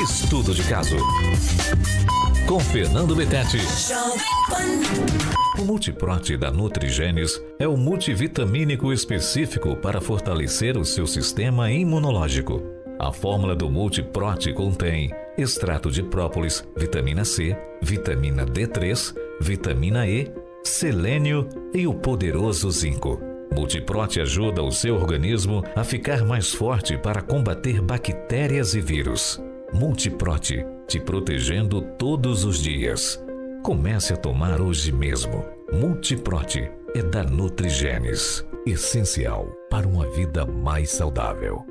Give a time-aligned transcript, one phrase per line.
[0.00, 0.96] Estudo de caso.
[2.48, 3.58] Com Fernando Betete.
[5.58, 12.62] O Multiprote da Nutrigenes é o multivitamínico específico para fortalecer o seu sistema imunológico.
[12.98, 20.32] A fórmula do Multiprote contém extrato de própolis, vitamina C, vitamina D3, vitamina E,
[20.64, 23.20] selênio e o poderoso zinco.
[23.54, 29.38] Multiprote ajuda o seu organismo a ficar mais forte para combater bactérias e vírus.
[29.72, 33.22] Multiprote, te protegendo todos os dias.
[33.62, 35.44] Comece a tomar hoje mesmo.
[35.72, 41.64] Multiprote é da Nutrigenes, essencial para uma vida mais saudável.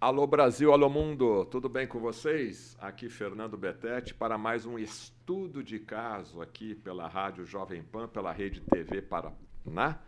[0.00, 2.76] Alô Brasil, alô mundo, tudo bem com vocês?
[2.80, 8.32] Aqui Fernando Betete para mais um estudo de caso aqui pela Rádio Jovem Pan, pela
[8.32, 10.00] Rede TV Paraná.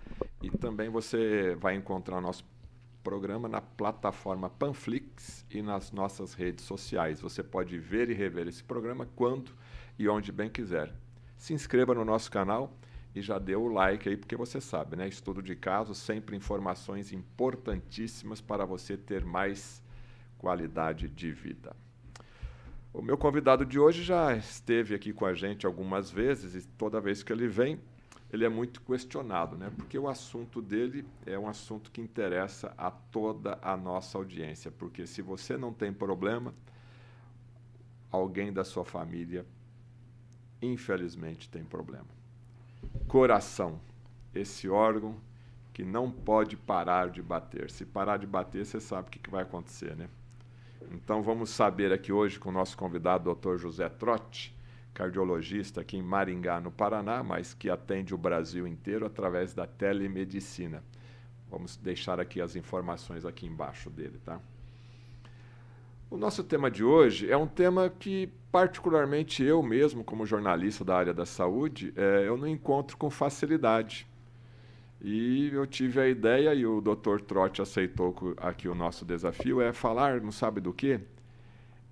[0.42, 2.44] E também você vai encontrar o nosso
[3.02, 7.20] programa na plataforma Panflix e nas nossas redes sociais.
[7.20, 9.52] Você pode ver e rever esse programa quando
[9.98, 10.94] e onde bem quiser.
[11.36, 12.76] Se inscreva no nosso canal
[13.14, 15.08] e já dê o like aí, porque você sabe, né?
[15.08, 19.82] Estudo de caso, sempre informações importantíssimas para você ter mais
[20.38, 21.74] qualidade de vida.
[22.92, 27.00] O meu convidado de hoje já esteve aqui com a gente algumas vezes e toda
[27.00, 27.80] vez que ele vem,
[28.30, 29.70] ele é muito questionado, né?
[29.74, 35.06] Porque o assunto dele é um assunto que interessa a toda a nossa audiência, porque
[35.06, 36.54] se você não tem problema,
[38.10, 39.46] alguém da sua família
[40.60, 42.06] infelizmente tem problema.
[43.06, 43.80] Coração,
[44.34, 45.16] esse órgão
[45.72, 47.70] que não pode parar de bater.
[47.70, 50.08] Se parar de bater, você sabe o que vai acontecer, né?
[50.90, 53.56] Então vamos saber aqui hoje com o nosso convidado, Dr.
[53.56, 54.54] José Trotti,
[54.98, 60.82] cardiologista aqui em Maringá, no Paraná, mas que atende o Brasil inteiro através da telemedicina.
[61.48, 64.40] Vamos deixar aqui as informações aqui embaixo dele, tá?
[66.10, 70.96] O nosso tema de hoje é um tema que, particularmente eu mesmo, como jornalista da
[70.96, 74.04] área da saúde, é, eu não encontro com facilidade.
[75.00, 77.20] E eu tive a ideia, e o Dr.
[77.24, 81.00] Trotti aceitou aqui o nosso desafio, é falar, não sabe do quê?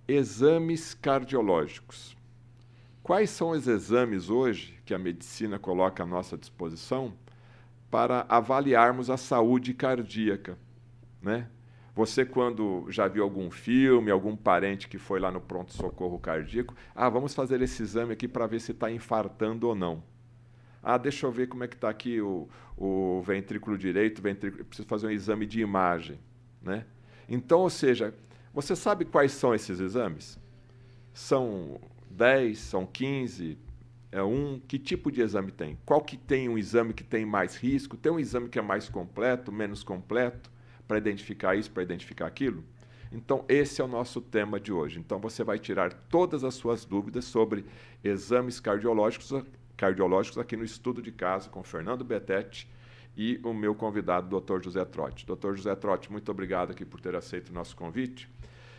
[0.09, 2.17] Exames cardiológicos.
[3.07, 7.13] Quais são os exames hoje que a medicina coloca à nossa disposição
[7.89, 10.59] para avaliarmos a saúde cardíaca,
[11.23, 11.47] né?
[11.95, 17.09] Você, quando já viu algum filme, algum parente que foi lá no pronto-socorro cardíaco, ah,
[17.09, 20.03] vamos fazer esse exame aqui para ver se está infartando ou não.
[20.83, 24.89] Ah, deixa eu ver como é que está aqui o, o ventrículo direito, ventrículo, preciso
[24.89, 26.19] fazer um exame de imagem.
[26.61, 26.85] Né?
[27.29, 28.13] Então, ou seja,
[28.53, 30.37] você sabe quais são esses exames?
[31.15, 31.79] São
[32.17, 33.59] 10, são 15,
[34.11, 35.79] é um, que tipo de exame tem?
[35.85, 37.97] Qual que tem um exame que tem mais risco?
[37.97, 40.51] Tem um exame que é mais completo, menos completo?
[40.87, 42.65] para identificar isso, para identificar aquilo?
[43.13, 44.99] Então, esse é o nosso tema de hoje.
[44.99, 47.65] Então, você vai tirar todas as suas dúvidas sobre
[48.03, 49.33] exames cardiológicos,
[49.77, 52.69] cardiológicos aqui no estudo de caso com Fernando Betete
[53.17, 54.63] e o meu convidado, Dr.
[54.63, 55.25] José Trotti.
[55.25, 55.55] Dr.
[55.55, 58.29] José Trotti, muito obrigado aqui por ter aceito o nosso convite.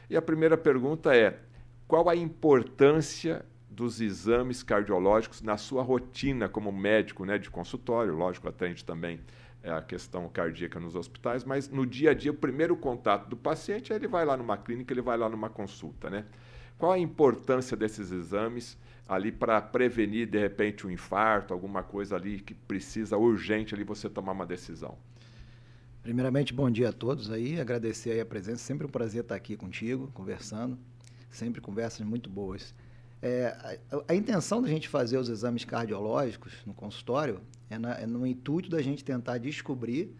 [0.10, 1.40] E a primeira pergunta é:
[1.88, 8.14] qual a importância dos exames cardiológicos na sua rotina como médico, né, de consultório?
[8.16, 9.20] Lógico, atende também
[9.64, 13.36] é a questão cardíaca nos hospitais, mas no dia a dia, o primeiro contato do
[13.36, 16.26] paciente, ele vai lá numa clínica, ele vai lá numa consulta, né?
[16.78, 18.78] Qual a importância desses exames
[19.08, 24.10] ali para prevenir, de repente, um infarto, alguma coisa ali que precisa urgente ali você
[24.10, 24.98] tomar uma decisão?
[26.04, 29.58] Primeiramente, bom dia a todos aí, agradecer aí a presença, sempre um prazer estar aqui
[29.58, 30.78] contigo, conversando,
[31.30, 32.74] sempre conversas muito boas.
[33.22, 38.06] É, a, a, intenção da gente fazer os exames cardiológicos no consultório é, na, é
[38.06, 40.16] no intuito da gente tentar descobrir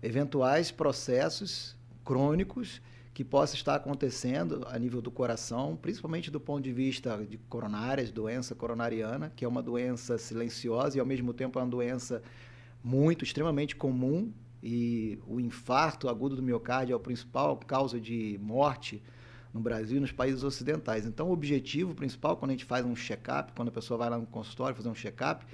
[0.00, 2.80] eventuais processos crônicos
[3.12, 8.12] que possa estar acontecendo a nível do coração, principalmente do ponto de vista de coronárias,
[8.12, 12.22] doença coronariana, que é uma doença silenciosa e ao mesmo tempo é uma doença
[12.84, 14.30] muito extremamente comum
[14.62, 19.02] e o infarto agudo do miocárdio é a principal causa de morte
[19.56, 21.06] no Brasil e nos países ocidentais.
[21.06, 24.18] Então, o objetivo principal, quando a gente faz um check-up, quando a pessoa vai lá
[24.18, 25.44] no consultório fazer um check-up,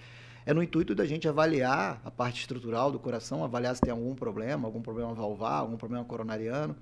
[0.45, 4.15] é no intuito da gente avaliar a parte estrutural do coração, avaliar se tem algum
[4.15, 6.77] problema, algum problema valvar, algum problema coronariano,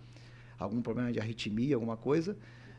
[0.59, 2.37] algum problema de arritmia, alguma coisa.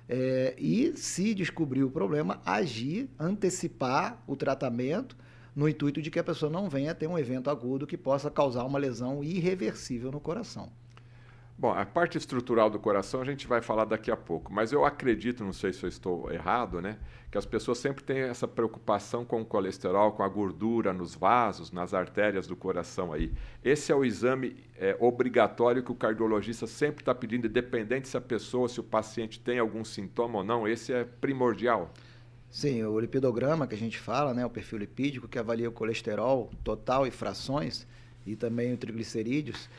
[0.10, 5.16] É, e, se descobrir o problema, agir, antecipar o tratamento
[5.56, 8.66] no intuito de que a pessoa não venha ter um evento agudo que possa causar
[8.66, 10.72] uma lesão irreversível no coração.
[11.62, 14.84] Bom, a parte estrutural do coração a gente vai falar daqui a pouco, mas eu
[14.84, 16.98] acredito, não sei se eu estou errado, né,
[17.30, 21.72] que as pessoas sempre têm essa preocupação com o colesterol, com a gordura nos vasos,
[21.72, 23.32] nas artérias do coração aí.
[23.64, 28.22] Esse é o exame é, obrigatório que o cardiologista sempre está pedindo, independente se a
[28.22, 31.94] pessoa, se o paciente tem algum sintoma ou não, esse é primordial.
[32.50, 36.50] Sim, o lipidograma que a gente fala, né, o perfil lipídico que avalia o colesterol
[36.64, 37.86] total e frações
[38.26, 39.70] e também o triglicerídeos,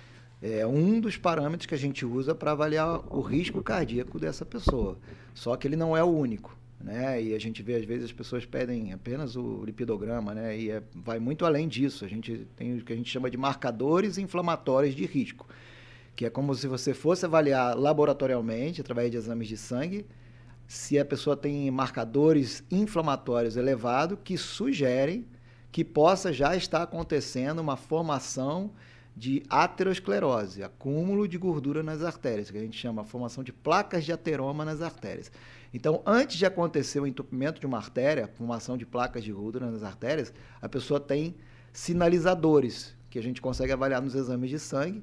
[0.43, 4.99] é um dos parâmetros que a gente usa para avaliar o risco cardíaco dessa pessoa.
[5.33, 6.59] Só que ele não é o único.
[6.81, 7.23] Né?
[7.23, 10.59] E a gente vê, às vezes, as pessoas pedem apenas o lipidograma, né?
[10.59, 12.05] E é, vai muito além disso.
[12.05, 15.47] A gente tem o que a gente chama de marcadores inflamatórios de risco,
[16.17, 20.05] que é como se você fosse avaliar laboratorialmente, através de exames de sangue,
[20.67, 25.25] se a pessoa tem marcadores inflamatórios elevados que sugerem
[25.71, 28.73] que possa já estar acontecendo uma formação
[29.17, 34.13] de aterosclerose, acúmulo de gordura nas artérias, que a gente chama formação de placas de
[34.13, 35.31] ateroma nas artérias.
[35.73, 39.83] Então, antes de acontecer o entupimento de uma artéria, formação de placas de gordura nas
[39.83, 41.35] artérias, a pessoa tem
[41.73, 45.03] sinalizadores que a gente consegue avaliar nos exames de sangue,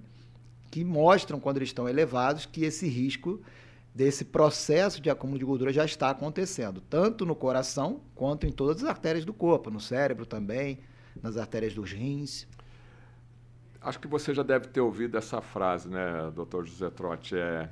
[0.70, 3.42] que mostram quando eles estão elevados que esse risco
[3.94, 8.84] desse processo de acúmulo de gordura já está acontecendo, tanto no coração quanto em todas
[8.84, 10.80] as artérias do corpo, no cérebro também,
[11.22, 12.48] nas artérias dos rins.
[13.82, 17.38] Acho que você já deve ter ouvido essa frase, né, doutor José Trotti?
[17.38, 17.70] É,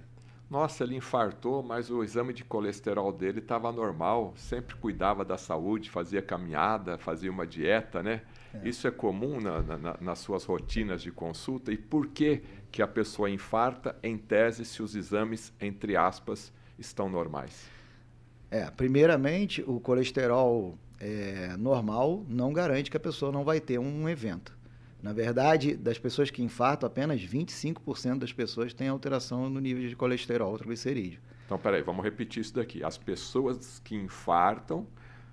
[0.50, 5.90] nossa, ele infartou, mas o exame de colesterol dele estava normal, sempre cuidava da saúde,
[5.90, 8.22] fazia caminhada, fazia uma dieta, né?
[8.54, 8.70] É.
[8.70, 11.74] Isso é comum na, na, nas suas rotinas de consulta?
[11.74, 17.10] E por que, que a pessoa infarta, em tese, se os exames, entre aspas, estão
[17.10, 17.70] normais?
[18.50, 24.08] É, primeiramente, o colesterol é, normal não garante que a pessoa não vai ter um
[24.08, 24.57] evento.
[25.08, 29.96] Na verdade, das pessoas que infartam, apenas 25% das pessoas têm alteração no nível de
[29.96, 31.22] colesterol, triglicerídeo.
[31.46, 32.84] Então, peraí, vamos repetir isso daqui.
[32.84, 34.86] As pessoas que infartam,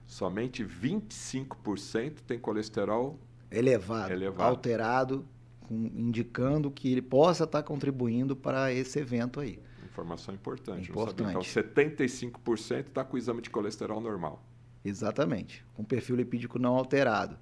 [0.07, 3.19] somente 25% têm colesterol
[3.51, 4.49] elevado, elevado.
[4.49, 5.27] alterado,
[5.63, 9.59] com, indicando que ele possa estar contribuindo para esse evento aí.
[9.85, 10.89] Informação importante.
[10.89, 11.31] importante.
[11.31, 14.41] Então, 75% está com o exame de colesterol normal.
[14.85, 17.37] Exatamente, com perfil lipídico não alterado.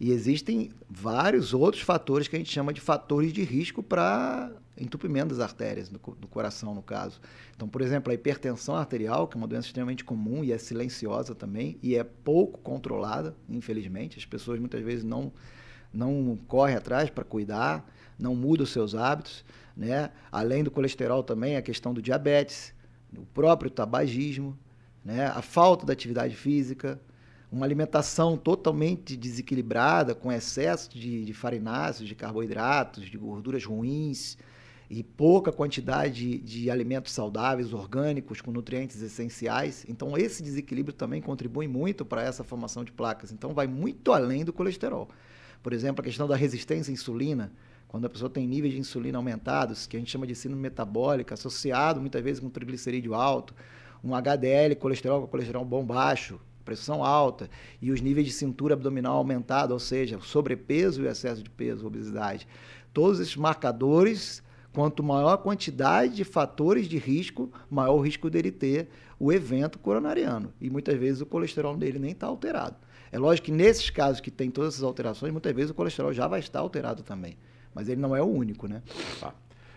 [0.00, 5.34] E existem vários outros fatores que a gente chama de fatores de risco para entupimento
[5.34, 7.20] das artérias, do, coração, no caso.
[7.56, 11.34] Então, por exemplo, a hipertensão arterial, que é uma doença extremamente comum e é silenciosa
[11.34, 14.18] também, e é pouco controlada, infelizmente.
[14.18, 15.32] As pessoas muitas vezes não,
[15.92, 17.84] não correm atrás para cuidar,
[18.16, 19.44] não mudam os seus hábitos.
[19.76, 20.10] Né?
[20.30, 22.72] Além do colesterol também, a questão do diabetes,
[23.16, 24.56] o próprio tabagismo,
[25.04, 25.26] né?
[25.26, 27.00] a falta da atividade física,
[27.50, 34.36] uma alimentação totalmente desequilibrada, com excesso de, de farináceos, de carboidratos, de gorduras ruins
[34.90, 39.84] e pouca quantidade de, alimentos saudáveis, orgânicos, com nutrientes essenciais.
[39.88, 43.32] Então, esse desequilíbrio também contribui muito para essa formação de placas.
[43.32, 45.08] Então, vai muito além do colesterol.
[45.62, 47.52] Por exemplo, a questão da resistência à insulina,
[47.86, 51.34] quando a pessoa tem níveis de insulina aumentados, que a gente chama de síndrome metabólica,
[51.34, 53.54] associado muitas vezes com triglicerídeo alto,
[54.02, 57.48] um HDL, colesterol, colesterol bom baixo, pressão alta
[57.80, 62.46] e os níveis de cintura abdominal aumentado, ou seja, sobrepeso e excesso de peso, obesidade.
[62.92, 68.52] Todos esses marcadores, quanto maior a quantidade de fatores de risco, maior o risco dele
[68.52, 68.88] ter
[69.18, 70.52] o evento coronariano.
[70.60, 72.76] E muitas vezes o colesterol dele nem está alterado.
[73.10, 76.28] É lógico que nesses casos que tem todas essas alterações, muitas vezes o colesterol já
[76.28, 77.38] vai estar alterado também.
[77.74, 78.82] Mas ele não é o único, né?
[79.18, 79.32] Tá.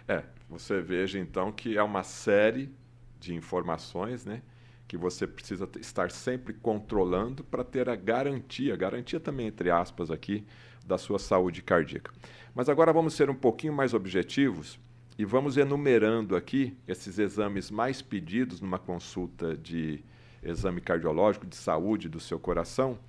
[0.09, 2.69] É, você veja então que é uma série
[3.17, 4.41] de informações, né?
[4.91, 10.43] Que você precisa estar sempre controlando para ter a garantia, garantia também entre aspas aqui,
[10.85, 12.11] da sua saúde cardíaca.
[12.53, 14.77] Mas agora vamos ser um pouquinho mais objetivos
[15.17, 20.03] e vamos enumerando aqui esses exames mais pedidos numa consulta de
[20.43, 22.99] exame cardiológico de saúde do seu coração.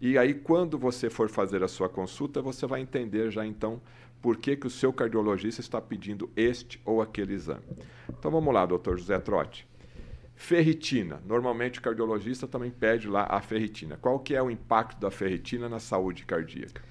[0.00, 3.82] E aí, quando você for fazer a sua consulta, você vai entender já então
[4.20, 7.64] por que, que o seu cardiologista está pedindo este ou aquele exame.
[8.08, 9.66] Então vamos lá, doutor José Trotti.
[10.34, 11.22] Ferritina.
[11.26, 13.96] Normalmente o cardiologista também pede lá a ferritina.
[13.96, 16.82] Qual que é o impacto da ferritina na saúde cardíaca?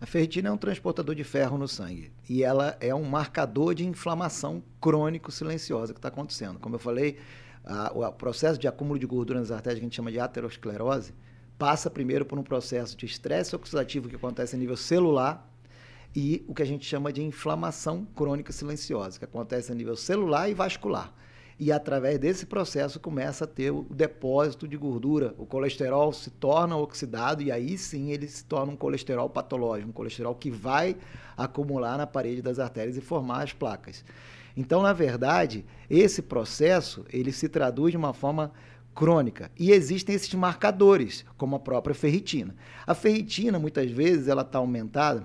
[0.00, 3.86] A ferritina é um transportador de ferro no sangue e ela é um marcador de
[3.86, 6.58] inflamação crônico silenciosa que está acontecendo.
[6.58, 7.18] Como eu falei,
[7.64, 11.14] a, o processo de acúmulo de gordura nas artérias, que a gente chama de aterosclerose,
[11.56, 15.48] passa primeiro por um processo de estresse oxidativo que acontece a nível celular
[16.14, 20.50] e o que a gente chama de inflamação crônica silenciosa, que acontece a nível celular
[20.50, 21.14] e vascular.
[21.62, 25.32] E através desse processo começa a ter o depósito de gordura.
[25.38, 29.92] O colesterol se torna oxidado e aí sim ele se torna um colesterol patológico, um
[29.92, 30.96] colesterol que vai
[31.36, 34.04] acumular na parede das artérias e formar as placas.
[34.56, 38.50] Então, na verdade, esse processo ele se traduz de uma forma
[38.92, 42.56] crônica e existem esses marcadores, como a própria ferritina.
[42.84, 45.22] A ferritina muitas vezes ela está aumentada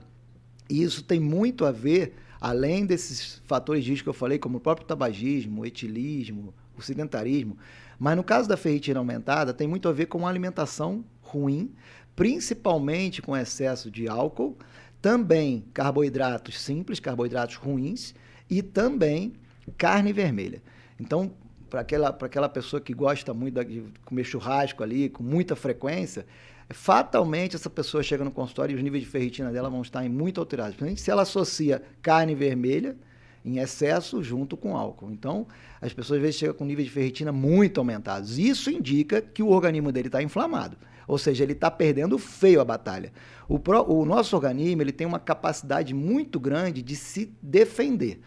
[0.69, 4.57] e isso tem muito a ver além desses fatores de risco que eu falei, como
[4.57, 7.57] o próprio tabagismo, o etilismo, o sedentarismo,
[7.99, 11.73] mas no caso da ferritina aumentada, tem muito a ver com uma alimentação ruim,
[12.15, 14.57] principalmente com excesso de álcool,
[15.01, 18.13] também carboidratos simples, carboidratos ruins
[18.49, 19.33] e também
[19.77, 20.61] carne vermelha.
[20.99, 21.31] Então,
[21.69, 26.25] para aquela, aquela pessoa que gosta muito de comer churrasco ali com muita frequência,
[26.69, 30.09] fatalmente essa pessoa chega no consultório e os níveis de ferritina dela vão estar em
[30.09, 30.75] muito alterados.
[30.75, 32.95] Principalmente se ela associa carne vermelha
[33.45, 35.09] em excesso junto com álcool.
[35.09, 35.47] Então,
[35.79, 38.37] as pessoas às vezes chegam com níveis de ferritina muito aumentados.
[38.37, 40.77] Isso indica que o organismo dele está inflamado.
[41.07, 43.13] Ou seja, ele está perdendo feio a batalha.
[43.47, 48.19] O, pro, o nosso organismo ele tem uma capacidade muito grande de se defender.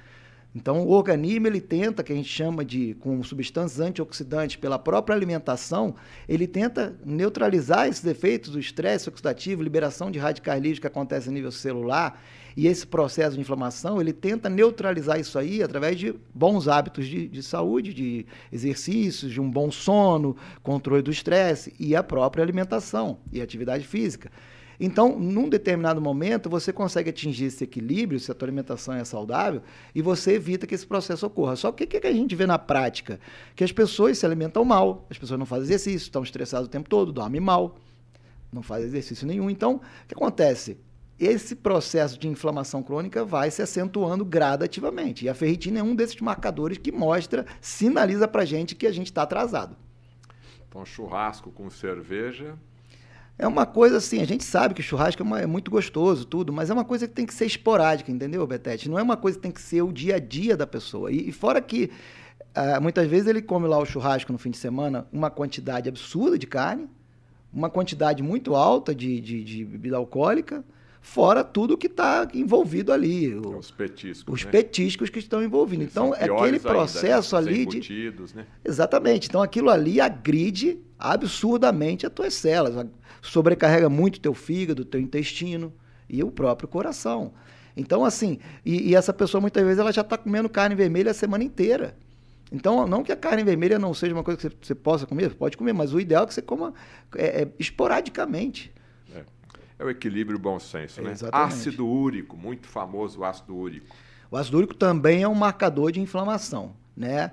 [0.54, 5.14] Então, o organismo ele tenta, que a gente chama de com substâncias antioxidantes pela própria
[5.14, 5.94] alimentação,
[6.28, 11.32] ele tenta neutralizar esses efeitos do estresse oxidativo, liberação de radicais livres que acontece a
[11.32, 12.20] nível celular,
[12.56, 17.28] e esse processo de inflamação, ele tenta neutralizar isso aí através de bons hábitos de,
[17.28, 23.18] de saúde, de exercícios, de um bom sono, controle do estresse e a própria alimentação
[23.32, 24.32] e atividade física.
[24.82, 29.60] Então, num determinado momento, você consegue atingir esse equilíbrio, se a tua alimentação é saudável,
[29.94, 31.54] e você evita que esse processo ocorra.
[31.54, 33.20] Só que o que, a gente vê na prática?
[33.54, 36.88] Que as pessoas se alimentam mal, as pessoas não fazem exercício, estão estressadas o tempo
[36.88, 37.76] todo, dormem mal,
[38.50, 39.50] não fazem exercício nenhum.
[39.50, 40.78] Então, o que acontece?
[41.18, 45.26] Esse processo de inflamação crônica vai se acentuando gradativamente.
[45.26, 49.08] E a ferritina é um desses marcadores que mostra, sinaliza para gente que a gente
[49.08, 49.76] está atrasado.
[50.66, 52.56] Então, churrasco com cerveja
[53.40, 56.52] é uma coisa assim, a gente sabe que churrasco é, uma, é, muito gostoso, tudo,
[56.52, 58.86] mas é uma coisa que tem que ser esporádica, entendeu, Betete?
[58.86, 61.10] Não é uma coisa que tem que ser o dia a dia da pessoa.
[61.10, 61.90] E, e fora que
[62.54, 66.38] uh, muitas vezes ele come lá o churrasco no fim de semana, uma quantidade absurda
[66.38, 66.86] de carne,
[67.50, 70.62] uma quantidade muito alta de, de, de bebida alcoólica,
[71.00, 73.34] fora tudo que está envolvido ali.
[73.34, 74.34] O, os petiscos.
[74.34, 74.50] Os né?
[74.50, 75.86] petiscos que estão envolvidos.
[75.86, 78.14] então, é aquele processo ainda, ali de.
[78.34, 78.46] Né?
[78.64, 79.28] Exatamente.
[79.28, 82.86] Então, aquilo ali agride absurdamente as tuas células
[83.22, 85.72] sobrecarrega muito teu fígado, teu intestino
[86.08, 87.32] e o próprio coração.
[87.76, 91.14] Então, assim, e, e essa pessoa muitas vezes ela já está comendo carne vermelha a
[91.14, 91.96] semana inteira.
[92.52, 95.34] Então, não que a carne vermelha não seja uma coisa que você, você possa comer,
[95.34, 96.74] pode comer, mas o ideal é que você coma
[97.14, 98.72] é, é, esporadicamente.
[99.80, 99.84] É.
[99.84, 101.12] o equilíbrio bom senso, né?
[101.12, 101.52] Exatamente.
[101.52, 103.94] Ácido úrico, muito famoso o ácido úrico.
[104.30, 107.32] O ácido úrico também é um marcador de inflamação, né?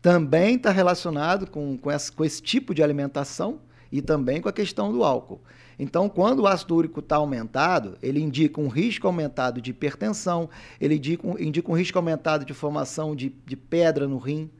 [0.00, 4.52] Também está relacionado com, com, essa, com esse tipo de alimentação e também com a
[4.52, 5.40] questão do álcool.
[5.78, 10.48] Então, quando o ácido úrico está aumentado, ele indica um risco aumentado de hipertensão,
[10.80, 14.50] ele indica um, indica um risco aumentado de formação de, de pedra no rim,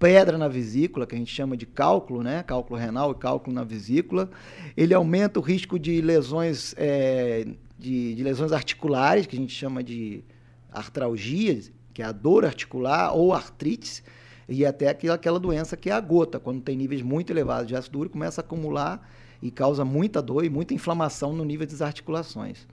[0.00, 2.42] pedra na vesícula, que a gente chama de cálculo, né?
[2.42, 4.30] Cálculo renal e cálculo na vesícula.
[4.74, 7.46] Ele aumenta o risco de lesões, é,
[7.78, 10.24] de, de, lesões articulares, que a gente chama de
[10.72, 11.60] artralgia,
[11.92, 14.02] que é a dor articular, ou artrites
[14.48, 17.76] e até aquela, aquela doença que é a gota, quando tem níveis muito elevados de
[17.76, 19.08] ácido úrico, começa a acumular
[19.42, 22.66] e causa muita dor e muita inflamação no nível das articulações.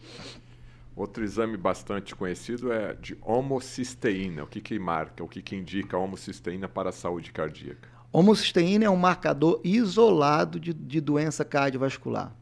[0.97, 4.43] Outro exame bastante conhecido é de homocisteína.
[4.43, 7.87] O que, que marca, o que, que indica a homocisteína para a saúde cardíaca?
[8.11, 12.35] Homocisteína é um marcador isolado de, de doença cardiovascular.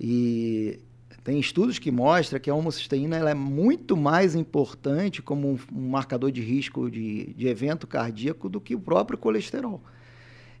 [0.00, 0.80] E
[1.22, 6.32] tem estudos que mostram que a homocisteína é muito mais importante como um, um marcador
[6.32, 9.80] de risco de, de evento cardíaco do que o próprio colesterol.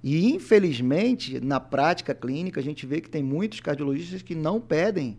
[0.04, 5.18] E, infelizmente, na prática clínica, a gente vê que tem muitos cardiologistas que não pedem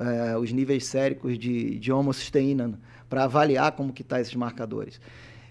[0.00, 2.78] é, os níveis séricos de, de homocisteína
[3.08, 5.00] para avaliar como que tá esses marcadores.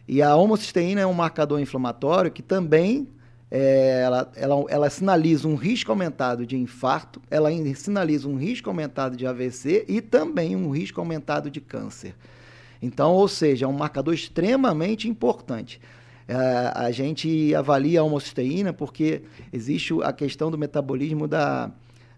[0.08, 3.08] E a homocisteína é um marcador inflamatório que também
[3.51, 9.15] é, ela, ela, ela sinaliza um risco aumentado de infarto, ela sinaliza um risco aumentado
[9.15, 12.15] de AVC e também um risco aumentado de câncer.
[12.82, 15.79] Então, ou seja, é um marcador extremamente importante.
[16.27, 16.36] É,
[16.75, 21.72] a gente avalia a homocisteína porque existe a questão do metabolismo da,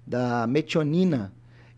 [0.05, 1.31] da metionina.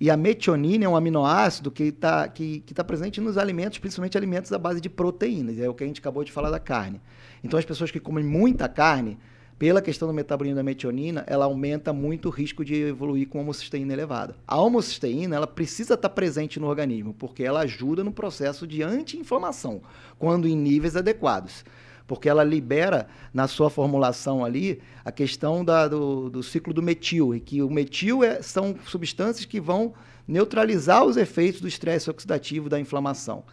[0.03, 4.17] E a metionina é um aminoácido que está que, que tá presente nos alimentos, principalmente
[4.17, 5.57] alimentos à base de proteínas.
[5.57, 6.99] É o que a gente acabou de falar da carne.
[7.41, 9.17] Então, as pessoas que comem muita carne,
[9.57, 13.93] pela questão do metabolismo da metionina, ela aumenta muito o risco de evoluir com homocisteína
[13.93, 14.35] elevada.
[14.45, 19.81] A homocisteína, ela precisa estar presente no organismo, porque ela ajuda no processo de anti-inflamação,
[20.19, 21.63] quando em níveis adequados.
[22.07, 27.33] Porque ela libera na sua formulação ali a questão da, do, do, ciclo do metil,
[27.35, 29.93] e que o metil é, são substâncias que vão
[30.27, 33.43] neutralizar os efeitos do estresse oxidativo da inflamação.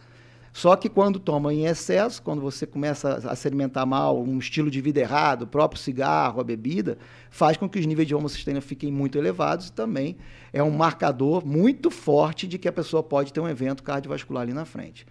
[0.53, 4.69] Só que quando toma em excesso, quando você começa a se alimentar mal, um estilo
[4.69, 6.97] de vida errado, o próprio cigarro, a bebida,
[7.29, 10.17] faz com que os níveis de homocisteína fiquem muito elevados e também
[10.51, 14.53] é um marcador muito forte de que a pessoa pode ter um evento cardiovascular ali
[14.53, 15.05] na frente.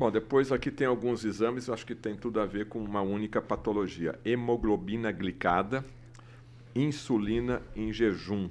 [0.00, 3.38] Bom, depois aqui tem alguns exames, acho que tem tudo a ver com uma única
[3.42, 5.84] patologia: hemoglobina glicada,
[6.74, 8.48] insulina em jejum.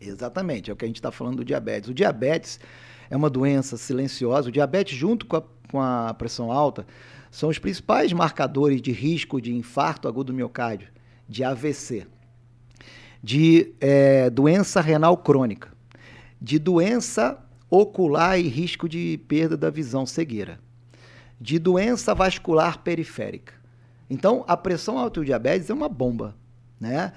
[0.00, 1.88] Exatamente, é o que a gente está falando do diabetes.
[1.88, 2.58] O diabetes
[3.08, 4.48] é uma doença silenciosa.
[4.48, 6.84] O diabetes, junto com a, com a pressão alta,
[7.30, 10.88] são os principais marcadores de risco de infarto agudo do miocárdio,
[11.28, 12.08] de AVC,
[13.22, 15.72] de é, doença renal crônica,
[16.42, 20.60] de doença ocular e risco de perda da visão, cegueira,
[21.40, 23.54] de doença vascular periférica.
[24.08, 26.36] Então, a pressão alta e o diabetes é uma bomba,
[26.80, 27.12] né?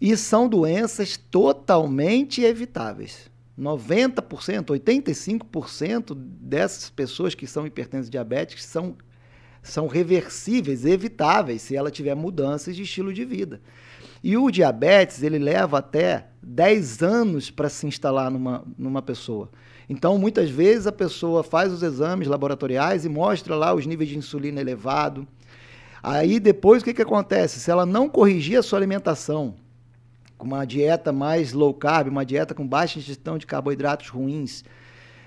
[0.00, 3.30] E são doenças totalmente evitáveis.
[3.58, 8.96] 90%, 85% dessas pessoas que são hipertensas diabéticas são,
[9.62, 13.60] são reversíveis, evitáveis, se ela tiver mudanças de estilo de vida.
[14.22, 19.50] E o diabetes, ele leva até 10 anos para se instalar numa, numa pessoa.
[19.88, 24.18] Então, muitas vezes, a pessoa faz os exames laboratoriais e mostra lá os níveis de
[24.18, 25.26] insulina elevado.
[26.02, 27.60] Aí, depois, o que, que acontece?
[27.60, 29.54] Se ela não corrigir a sua alimentação,
[30.36, 34.64] com uma dieta mais low carb, uma dieta com baixa ingestão de carboidratos ruins,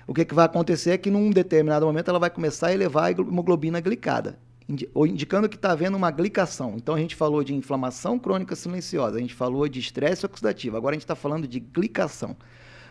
[0.06, 3.04] o que, que vai acontecer é que num determinado momento ela vai começar a elevar
[3.06, 4.38] a hemoglobina glicada,
[4.68, 6.74] indicando que está havendo uma glicação.
[6.76, 10.94] Então a gente falou de inflamação crônica silenciosa, a gente falou de estresse oxidativo, agora
[10.94, 12.36] a gente está falando de glicação.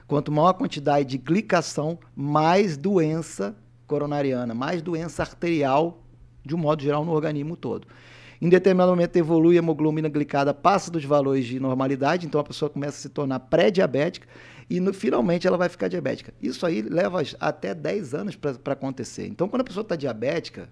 [0.08, 6.02] Quanto maior a quantidade de glicação, mais doença coronariana, mais doença arterial,
[6.46, 7.88] de um modo geral, no organismo todo.
[8.42, 12.70] Em determinado momento evolui a hemoglobina glicada, passa dos valores de normalidade, então a pessoa
[12.70, 14.28] começa a se tornar pré-diabética
[14.70, 16.34] e no, finalmente ela vai ficar diabética.
[16.42, 19.28] Isso aí leva até 10 anos para acontecer.
[19.28, 20.70] Então, quando a pessoa está diabética,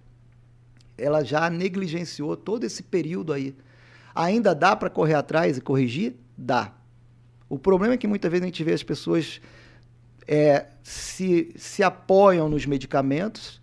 [0.98, 3.56] ela já negligenciou todo esse período aí.
[4.14, 6.16] Ainda dá para correr atrás e corrigir?
[6.38, 6.72] Dá.
[7.56, 9.42] O problema é que muitas vezes a gente vê as pessoas
[10.28, 13.62] é, se, se apoiam nos medicamentos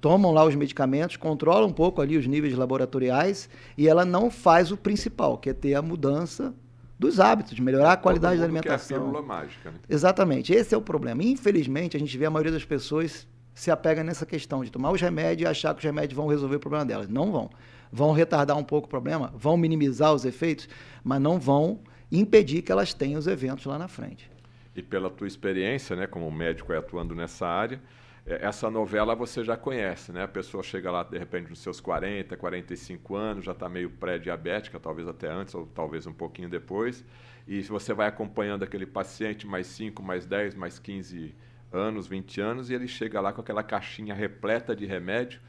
[0.00, 4.70] tomam lá os medicamentos, controlam um pouco ali os níveis laboratoriais e ela não faz
[4.70, 6.54] o principal, que é ter a mudança
[6.96, 8.86] dos hábitos, melhorar a qualidade da alimentação.
[8.86, 9.78] Que é a pílula mágica, né?
[9.88, 11.24] Exatamente, esse é o problema.
[11.24, 15.00] Infelizmente, a gente vê a maioria das pessoas se apega nessa questão de tomar os
[15.00, 17.08] remédios e achar que os remédios vão resolver o problema delas.
[17.08, 17.50] Não vão.
[17.90, 20.68] Vão retardar um pouco o problema, vão minimizar os efeitos,
[21.02, 24.30] mas não vão impedir que elas tenham os eventos lá na frente.
[24.74, 27.80] E pela tua experiência, né, como médico atuando nessa área,
[28.26, 30.24] é, essa novela você já conhece, né?
[30.24, 34.80] A pessoa chega lá, de repente, nos seus 40, 45 anos, já está meio pré-diabética,
[34.80, 37.04] talvez até antes, ou talvez um pouquinho depois.
[37.46, 41.32] E você vai acompanhando aquele paciente mais 5, mais 10, mais 15
[41.72, 45.40] anos, 20 anos, e ele chega lá com aquela caixinha repleta de remédio,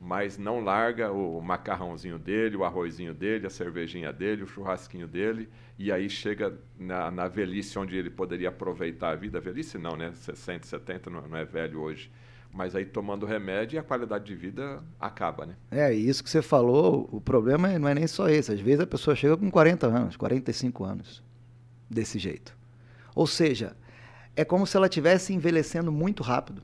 [0.00, 5.48] mas não larga o macarrãozinho dele, o arrozinho dele, a cervejinha dele, o churrasquinho dele,
[5.78, 9.40] e aí chega na, na velhice onde ele poderia aproveitar a vida.
[9.40, 10.12] Velhice não, né?
[10.12, 12.10] 60, 70 não, não é velho hoje
[12.56, 15.54] mas aí tomando remédio e a qualidade de vida acaba, né?
[15.70, 18.50] É, isso que você falou, o problema não é nem só esse.
[18.50, 21.22] Às vezes a pessoa chega com 40 anos, 45 anos,
[21.90, 22.56] desse jeito.
[23.14, 23.76] Ou seja,
[24.34, 26.62] é como se ela estivesse envelhecendo muito rápido,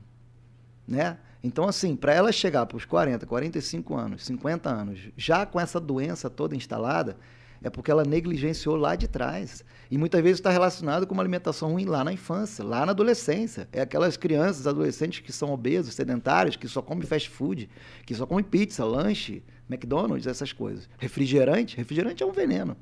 [0.87, 1.19] né?
[1.43, 5.77] Então, assim, para ela chegar para os 40, 45 anos, 50 anos, já com essa
[5.77, 7.17] doença toda instalada,
[7.61, 9.63] é porque ela negligenciou lá de trás.
[9.91, 13.67] E muitas vezes está relacionado com uma alimentação ruim lá na infância, lá na adolescência.
[13.71, 17.69] É aquelas crianças, adolescentes que são obesos, sedentários, que só comem fast food,
[18.05, 20.89] que só comem pizza, lanche, McDonald's, essas coisas.
[20.97, 22.77] Refrigerante, refrigerante é um veneno.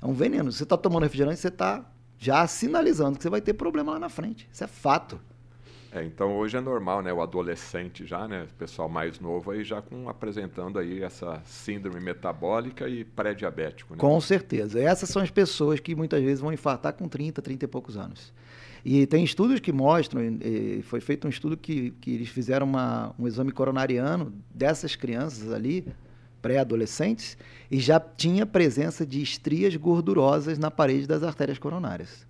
[0.00, 0.52] É um veneno.
[0.52, 1.84] Você está tomando refrigerante, você está
[2.18, 4.48] já sinalizando que você vai ter problema lá na frente.
[4.52, 5.20] Isso é fato.
[5.96, 7.10] É, então hoje é normal, né?
[7.10, 8.42] O adolescente já, né?
[8.42, 13.94] O pessoal mais novo aí já com, apresentando aí essa síndrome metabólica e pré-diabético.
[13.94, 13.98] Né?
[13.98, 14.78] Com certeza.
[14.78, 18.30] Essas são as pessoas que muitas vezes vão infartar com 30, 30 e poucos anos.
[18.84, 20.20] E tem estudos que mostram,
[20.82, 25.86] foi feito um estudo que, que eles fizeram uma, um exame coronariano dessas crianças ali,
[26.42, 27.38] pré-adolescentes,
[27.70, 32.26] e já tinha presença de estrias gordurosas na parede das artérias coronárias.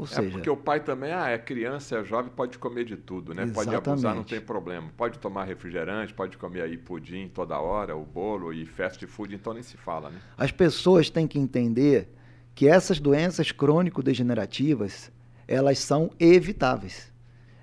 [0.00, 2.96] Ou é seja, porque o pai também, ah, é criança, é jovem, pode comer de
[2.96, 3.42] tudo, né?
[3.42, 3.66] Exatamente.
[3.66, 4.90] Pode abusar, não tem problema.
[4.96, 9.52] Pode tomar refrigerante, pode comer aí pudim toda hora, o bolo e fast food, então
[9.52, 10.18] nem se fala, né?
[10.38, 12.08] As pessoas têm que entender
[12.54, 15.12] que essas doenças crônico-degenerativas,
[15.46, 17.12] elas são evitáveis.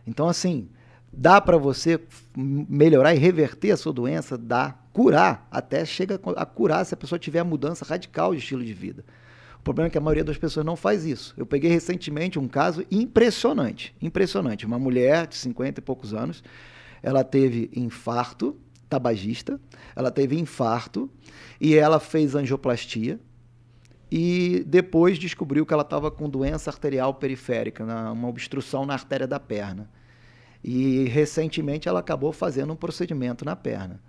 [0.05, 0.69] Então, assim,
[1.11, 1.99] Dá para você
[2.35, 4.37] melhorar e reverter a sua doença?
[4.37, 4.75] Dá.
[4.93, 8.73] Curar, até chega a curar se a pessoa tiver a mudança radical de estilo de
[8.73, 9.05] vida.
[9.67, 11.33] Problema é que a maioria das pessoas não faz isso.
[11.35, 14.65] Eu peguei recentemente um caso impressionante, impressionante.
[14.65, 16.41] Uma mulher de 50 e poucos anos,
[17.03, 18.55] ela teve infarto,
[18.87, 19.59] tabagista,
[19.93, 21.11] ela teve infarto
[21.59, 23.19] e ela fez angioplastia
[24.09, 29.37] e depois descobriu que ela estava com doença arterial periférica, uma obstrução na artéria da
[29.37, 29.89] perna.
[30.63, 33.99] E recentemente ela acabou fazendo um procedimento na perna.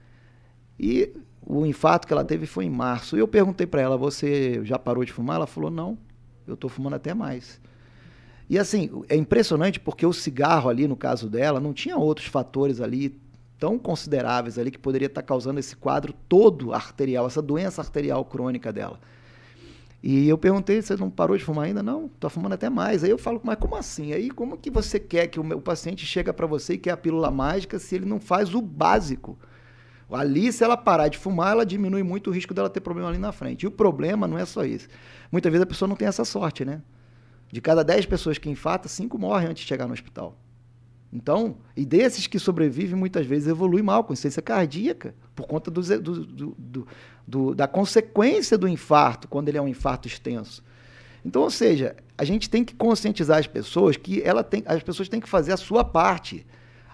[0.78, 1.12] E
[1.44, 3.16] o infarto que ela teve foi em março.
[3.16, 5.36] E eu perguntei para ela: Você já parou de fumar?
[5.36, 5.98] Ela falou: Não,
[6.46, 7.60] eu estou fumando até mais.
[8.48, 12.80] E assim, é impressionante porque o cigarro ali, no caso dela, não tinha outros fatores
[12.80, 13.20] ali
[13.58, 18.72] tão consideráveis ali que poderia estar causando esse quadro todo arterial, essa doença arterial crônica
[18.72, 18.98] dela.
[20.02, 21.82] E eu perguntei, você não parou de fumar ainda?
[21.82, 23.02] Não, estou fumando até mais.
[23.02, 24.12] Aí eu falo, mas como assim?
[24.12, 26.92] Aí como que você quer que o, meu, o paciente chega para você e quer
[26.92, 29.36] a pílula mágica se ele não faz o básico?
[30.10, 33.18] Ali, se ela parar de fumar, ela diminui muito o risco dela ter problema ali
[33.18, 33.64] na frente.
[33.64, 34.88] E o problema não é só isso.
[35.30, 36.80] Muitas vezes a pessoa não tem essa sorte, né?
[37.50, 40.38] De cada 10 pessoas que infartam, 5 morrem antes de chegar no hospital.
[41.12, 45.80] Então, e desses que sobrevivem, muitas vezes evolui mal, com insuficiência cardíaca, por conta do,
[45.80, 46.86] do, do,
[47.26, 50.62] do, da consequência do infarto, quando ele é um infarto extenso.
[51.24, 55.08] Então, ou seja, a gente tem que conscientizar as pessoas que ela tem, as pessoas
[55.08, 56.46] têm que fazer a sua parte.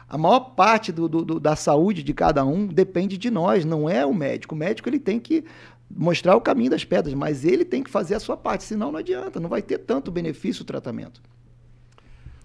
[0.09, 4.05] A maior parte do, do, da saúde de cada um depende de nós, não é
[4.05, 4.55] o médico.
[4.55, 5.45] O médico ele tem que
[5.91, 8.99] mostrar o caminho das pedras, mas ele tem que fazer a sua parte, senão não
[8.99, 11.21] adianta, não vai ter tanto benefício o tratamento.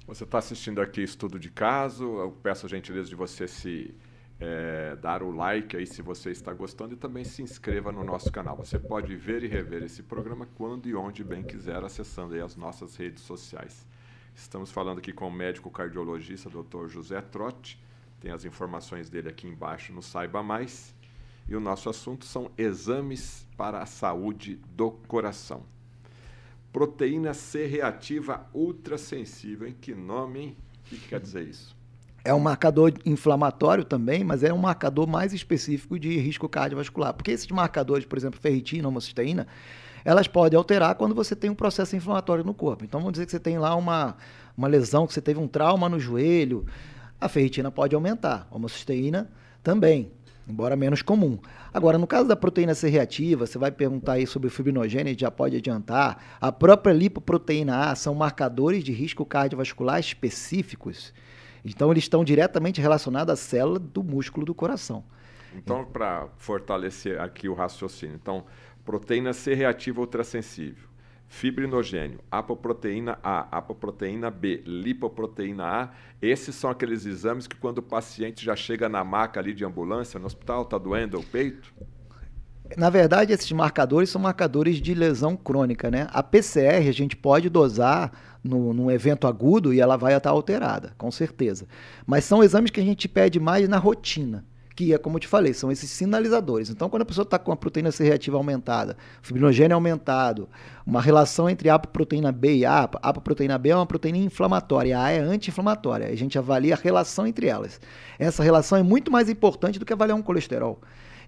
[0.07, 2.03] Você está assistindo aqui estudo de caso.
[2.03, 3.93] Eu peço a gentileza de você se
[4.39, 8.31] é, dar o like aí se você está gostando e também se inscreva no nosso
[8.31, 8.57] canal.
[8.57, 12.55] Você pode ver e rever esse programa quando e onde bem quiser, acessando aí as
[12.55, 13.85] nossas redes sociais.
[14.39, 16.87] Estamos falando aqui com o médico cardiologista Dr.
[16.87, 17.77] José Trotti.
[18.21, 20.95] Tem as informações dele aqui embaixo no Saiba Mais.
[21.47, 25.63] E o nosso assunto são exames para a saúde do coração.
[26.71, 29.67] Proteína C reativa ultrassensível.
[29.67, 30.57] Em que nome, hein?
[30.79, 31.75] O que, que quer dizer isso?
[32.23, 37.13] É um marcador inflamatório também, mas é um marcador mais específico de risco cardiovascular.
[37.13, 39.47] Porque esses marcadores, por exemplo, ferritina, homocisteína,
[40.03, 42.83] elas podem alterar quando você tem um processo inflamatório no corpo.
[42.83, 44.15] Então, vamos dizer que você tem lá uma,
[44.57, 46.65] uma lesão, que você teve um trauma no joelho,
[47.19, 49.29] a ferritina pode aumentar, a homocisteína
[49.61, 50.11] também
[50.49, 51.37] embora menos comum.
[51.71, 55.29] Agora, no caso da proteína C reativa, você vai perguntar aí sobre o fibrinogênese, já
[55.29, 56.37] pode adiantar.
[56.41, 61.13] A própria lipoproteína A são marcadores de risco cardiovascular específicos.
[61.63, 65.03] Então, eles estão diretamente relacionados à célula do músculo do coração.
[65.55, 68.45] Então, para fortalecer aqui o raciocínio, então,
[68.89, 70.89] proteína C reativa ultrassensível
[71.27, 75.89] fibrinogênio, apoproteína A, apoproteína B, lipoproteína A.
[76.19, 80.19] Esses são aqueles exames que quando o paciente já chega na maca ali de ambulância
[80.19, 81.71] no hospital, está doendo o peito?
[82.75, 86.07] Na verdade, esses marcadores são marcadores de lesão crônica, né?
[86.11, 88.11] A PCR a gente pode dosar
[88.43, 91.67] no, num evento agudo e ela vai estar alterada, com certeza.
[92.07, 94.43] Mas são exames que a gente pede mais na rotina
[94.79, 96.69] que é como eu te falei, são esses sinalizadores.
[96.69, 100.47] Então, quando a pessoa está com a proteína C reativa aumentada, fibrinogênio aumentado,
[100.85, 105.09] uma relação entre apoproteína B e A, a apoproteína B é uma proteína inflamatória, a
[105.09, 106.07] é anti-inflamatória.
[106.07, 107.81] A gente avalia a relação entre elas.
[108.17, 110.79] Essa relação é muito mais importante do que avaliar um colesterol.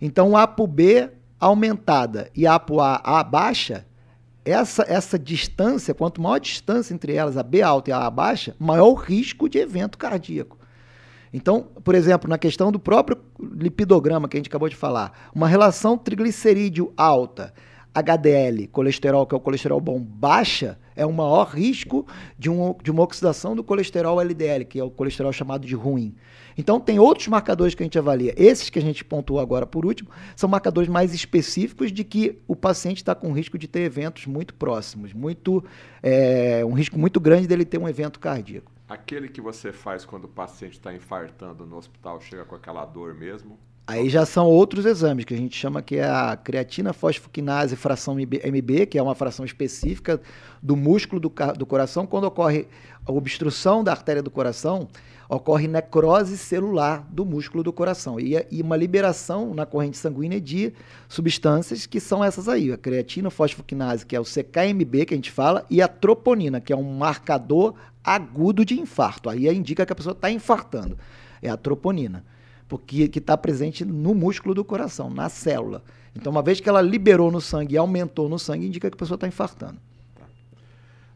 [0.01, 3.85] Então, ApoB aumentada e ApoA A baixa,
[4.45, 8.09] essa, essa distância, quanto maior a distância entre elas, a B alta e a A
[8.09, 10.60] baixa, maior o risco de evento cardíaco.
[11.33, 15.47] Então, por exemplo, na questão do próprio lipidograma que a gente acabou de falar, uma
[15.47, 17.53] relação triglicerídeo alta,
[17.93, 22.05] HDL, colesterol, que é o colesterol bom, baixa, é o maior risco
[22.37, 26.15] de, um, de uma oxidação do colesterol LDL, que é o colesterol chamado de ruim.
[26.57, 28.33] Então, tem outros marcadores que a gente avalia.
[28.37, 32.55] Esses que a gente pontuou agora por último, são marcadores mais específicos de que o
[32.55, 35.63] paciente está com risco de ter eventos muito próximos, muito,
[36.03, 38.71] é, um risco muito grande dele ter um evento cardíaco.
[38.91, 43.13] Aquele que você faz quando o paciente está infartando no hospital, chega com aquela dor
[43.13, 43.57] mesmo?
[43.87, 48.15] Aí já são outros exames, que a gente chama que é a creatina fosfoquinase fração
[48.15, 50.21] MB, que é uma fração específica
[50.61, 52.05] do músculo do, do coração.
[52.05, 52.67] Quando ocorre
[53.05, 54.89] a obstrução da artéria do coração,
[55.29, 60.73] ocorre necrose celular do músculo do coração e, e, uma liberação na corrente sanguínea de
[61.07, 65.31] substâncias que são essas aí, a creatina fosfoquinase, que é o CKMB que a gente
[65.31, 69.29] fala, e a troponina, que é um marcador agudo de infarto.
[69.29, 70.97] Aí indica que a pessoa está infartando.
[71.41, 72.25] É a troponina,
[72.67, 75.83] porque que está presente no músculo do coração, na célula.
[76.15, 78.97] Então, uma vez que ela liberou no sangue e aumentou no sangue, indica que a
[78.97, 79.79] pessoa está infartando.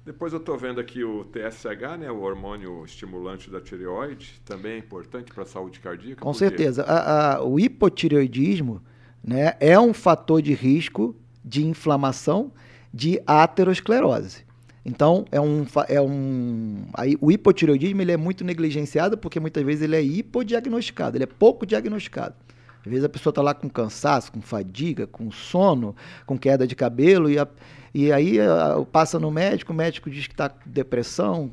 [0.06, 4.78] Depois eu estou vendo aqui o TSH, né, o hormônio estimulante da tireoide, também é
[4.78, 6.22] importante para a saúde cardíaca.
[6.22, 6.84] Com certeza.
[6.84, 8.84] A, a, o hipotireoidismo
[9.24, 12.52] né, é um fator de risco de inflamação
[12.94, 14.45] de aterosclerose.
[14.86, 19.82] Então, é um, é um aí, o hipotireoidismo ele é muito negligenciado porque muitas vezes
[19.82, 22.36] ele é hipodiagnosticado, ele é pouco diagnosticado.
[22.86, 26.76] Às vezes a pessoa está lá com cansaço, com fadiga, com sono, com queda de
[26.76, 27.48] cabelo e a,
[27.96, 28.38] e aí
[28.92, 31.50] passa no médico, o médico diz que está com depressão,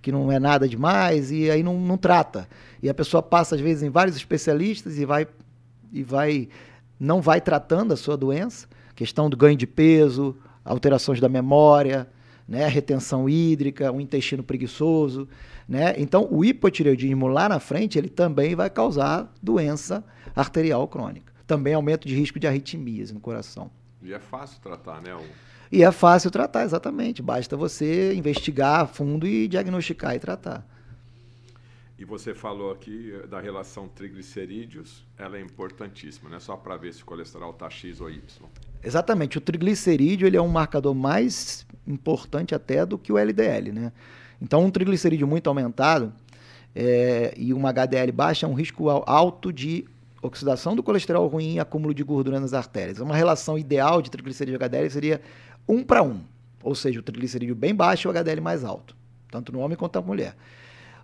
[0.00, 2.48] que não é nada demais, e aí não, não trata.
[2.82, 5.28] E a pessoa passa, às vezes, em vários especialistas e vai,
[5.92, 6.48] e vai
[6.98, 8.66] não vai tratando a sua doença,
[8.96, 12.08] questão do ganho de peso, alterações da memória,
[12.52, 15.26] né, retenção hídrica, um intestino preguiçoso,
[15.66, 15.94] né?
[15.96, 20.04] Então, o hipotireoidismo lá na frente, ele também vai causar doença
[20.36, 21.32] arterial crônica.
[21.46, 23.70] Também aumento de risco de arritmias no coração.
[24.02, 25.14] E é fácil tratar, né?
[25.14, 25.22] O...
[25.74, 27.22] E é fácil tratar, exatamente.
[27.22, 30.62] Basta você investigar a fundo e diagnosticar e tratar.
[31.98, 36.38] E você falou aqui da relação triglicerídeos, ela é importantíssima, né?
[36.38, 38.20] Só para ver se o colesterol está X ou Y.
[38.84, 39.38] Exatamente.
[39.38, 43.92] O triglicerídeo ele é um marcador mais importante até do que o LDL, né?
[44.40, 46.12] Então, um triglicerídeo muito aumentado
[46.74, 49.84] é, e uma HDL baixa é um risco alto de
[50.20, 52.98] oxidação do colesterol ruim e acúmulo de gordura nas artérias.
[52.98, 55.20] Uma relação ideal de triglicerídeo e HDL seria
[55.68, 56.20] um para um,
[56.62, 58.96] ou seja, o triglicerídeo bem baixo e o HDL mais alto,
[59.30, 60.36] tanto no homem quanto na mulher.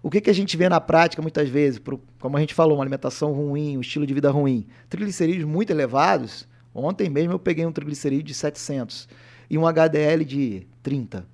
[0.02, 1.80] O que, que a gente vê na prática muitas vezes,
[2.20, 6.46] como a gente falou, uma alimentação ruim, um estilo de vida ruim, triglicerídeos muito elevados.
[6.72, 9.08] Ontem mesmo eu peguei um triglicerídeo de 700
[9.50, 11.26] e um HDL de 30.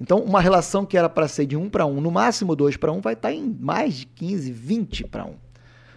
[0.00, 2.92] Então, uma relação que era para ser de 1 para 1, no máximo 2 para
[2.92, 5.34] 1, vai estar tá em mais de 15, 20 para 1.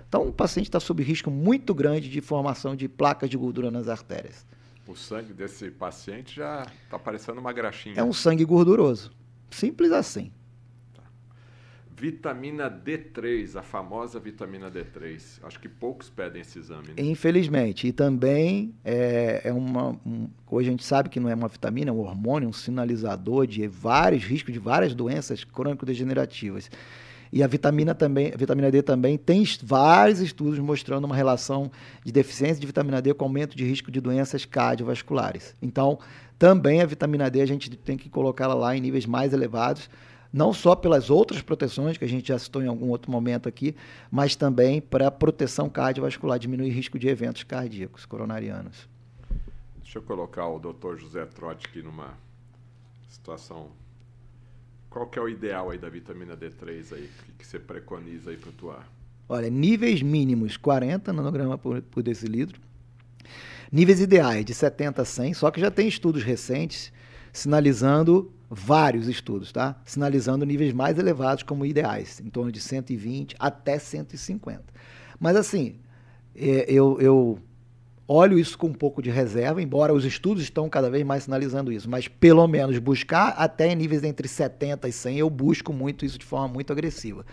[0.08, 3.88] Então, o paciente está sob risco muito grande de formação de placas de gordura nas
[3.88, 4.46] artérias.
[4.88, 7.96] O sangue desse paciente já está parecendo uma graxinha.
[7.96, 9.12] É um sangue gorduroso.
[9.50, 10.32] Simples assim.
[12.02, 15.38] Vitamina D3, a famosa vitamina D3.
[15.44, 16.88] Acho que poucos pedem esse exame.
[16.88, 16.94] Né?
[16.98, 17.86] Infelizmente.
[17.86, 19.90] E também é, é uma.
[20.04, 23.46] Um, hoje a gente sabe que não é uma vitamina, é um hormônio, um sinalizador
[23.46, 26.72] de vários riscos de várias doenças crônico-degenerativas.
[27.32, 31.70] E a vitamina também, a vitamina D também tem vários estudos mostrando uma relação
[32.04, 35.56] de deficiência de vitamina D com aumento de risco de doenças cardiovasculares.
[35.62, 36.00] Então,
[36.40, 39.88] também a vitamina D a gente tem que colocá-la lá em níveis mais elevados,
[40.32, 43.76] não só pelas outras proteções que a gente já citou em algum outro momento aqui,
[44.10, 48.88] mas também para proteção cardiovascular, diminuir risco de eventos cardíacos coronarianos.
[49.82, 50.96] Deixa eu colocar o Dr.
[50.98, 52.14] José Trotti aqui numa
[53.10, 53.72] situação
[54.92, 58.36] qual que é o ideal aí da vitamina D3 aí, que, que você preconiza aí
[58.36, 58.80] para tua?
[59.28, 62.60] Olha, níveis mínimos 40 nanograma por, por decilitro.
[63.72, 66.92] Níveis ideais de 70 a 100, só que já tem estudos recentes
[67.32, 69.80] sinalizando vários estudos, tá?
[69.86, 74.64] Sinalizando níveis mais elevados como ideais, em torno de 120 até 150.
[75.20, 75.76] Mas assim,
[76.36, 77.40] é, eu, eu
[78.08, 81.72] olho isso com um pouco de reserva, embora os estudos estão cada vez mais sinalizando
[81.72, 86.06] isso, mas pelo menos buscar até em níveis entre 70 e 100, eu busco muito
[86.06, 87.26] isso de forma muito agressiva.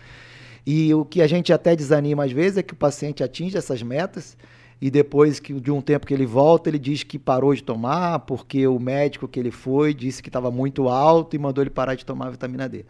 [0.65, 3.81] E o que a gente até desanima às vezes é que o paciente atinge essas
[3.81, 4.37] metas
[4.81, 8.19] e depois que de um tempo que ele volta, ele diz que parou de tomar
[8.19, 11.95] porque o médico que ele foi disse que estava muito alto e mandou ele parar
[11.95, 12.85] de tomar vitamina D.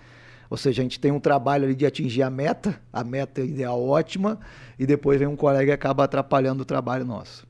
[0.50, 3.84] Ou seja, a gente tem um trabalho ali de atingir a meta, a meta ideal
[3.84, 4.40] ótima,
[4.80, 7.48] e depois vem um colega e acaba atrapalhando o trabalho nosso.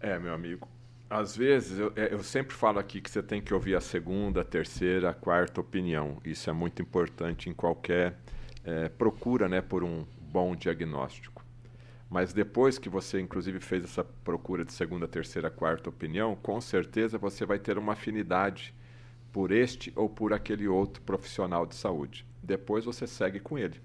[0.00, 0.66] É, meu amigo.
[1.08, 4.40] Às vezes, eu, é, eu, sempre falo aqui que você tem que ouvir a segunda,
[4.40, 6.16] a terceira, a quarta opinião.
[6.24, 8.16] Isso é muito importante em qualquer
[8.64, 11.41] é, procura né, por um bom diagnóstico.
[12.12, 17.16] Mas depois que você, inclusive, fez essa procura de segunda, terceira, quarta opinião, com certeza
[17.16, 18.74] você vai ter uma afinidade
[19.32, 22.26] por este ou por aquele outro profissional de saúde.
[22.42, 23.80] Depois você segue com ele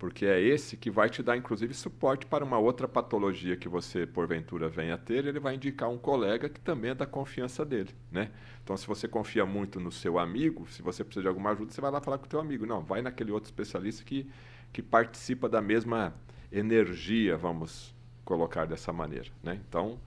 [0.00, 4.06] porque é esse que vai te dar, inclusive, suporte para uma outra patologia que você,
[4.06, 7.90] porventura, venha a ter, ele vai indicar um colega que também é da confiança dele,
[8.10, 8.30] né?
[8.64, 11.82] Então, se você confia muito no seu amigo, se você precisa de alguma ajuda, você
[11.82, 12.64] vai lá falar com o teu amigo.
[12.64, 14.26] Não, vai naquele outro especialista que,
[14.72, 16.14] que participa da mesma
[16.52, 19.60] energia, vamos colocar dessa maneira, né?
[19.68, 19.98] Então,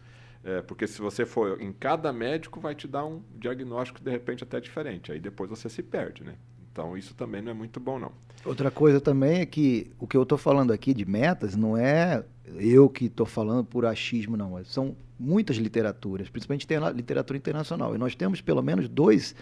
[0.43, 4.43] é, porque se você for em cada médico, vai te dar um diagnóstico, de repente,
[4.43, 5.11] até diferente.
[5.11, 6.35] Aí depois você se perde, né?
[6.71, 8.11] Então, isso também não é muito bom, não.
[8.43, 12.25] Outra coisa também é que o que eu estou falando aqui de metas não é
[12.57, 14.61] eu que estou falando por achismo, não.
[14.65, 17.95] São muitas literaturas, principalmente literatura internacional.
[17.95, 19.35] E nós temos pelo menos dois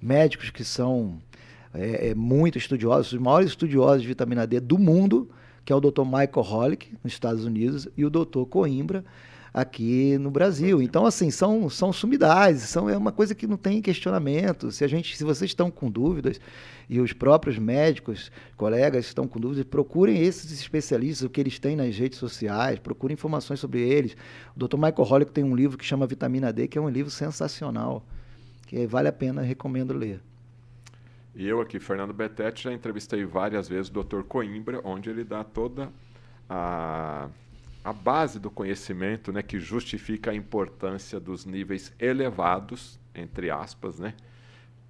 [0.00, 1.20] médicos que são
[1.74, 5.28] é, é, muito estudiosos, os maiores estudiosos de vitamina D do mundo,
[5.68, 6.00] que é o Dr.
[6.02, 8.44] Michael Holick, nos Estados Unidos, e o Dr.
[8.48, 9.04] Coimbra,
[9.52, 10.80] aqui no Brasil.
[10.80, 14.72] Então, assim, são, são sumidades, são, é uma coisa que não tem questionamento.
[14.72, 16.40] Se a gente, se vocês estão com dúvidas,
[16.88, 21.76] e os próprios médicos, colegas estão com dúvidas, procurem esses especialistas, o que eles têm
[21.76, 24.16] nas redes sociais, procurem informações sobre eles.
[24.56, 24.76] O Dr.
[24.76, 28.02] Michael Holick tem um livro que chama Vitamina D, que é um livro sensacional,
[28.66, 30.22] que vale a pena, recomendo ler.
[31.34, 34.22] Eu aqui, Fernando Betete, já entrevistei várias vezes o Dr.
[34.22, 35.92] Coimbra, onde ele dá toda
[36.48, 37.28] a,
[37.84, 44.14] a base do conhecimento né, que justifica a importância dos níveis elevados, entre aspas, né,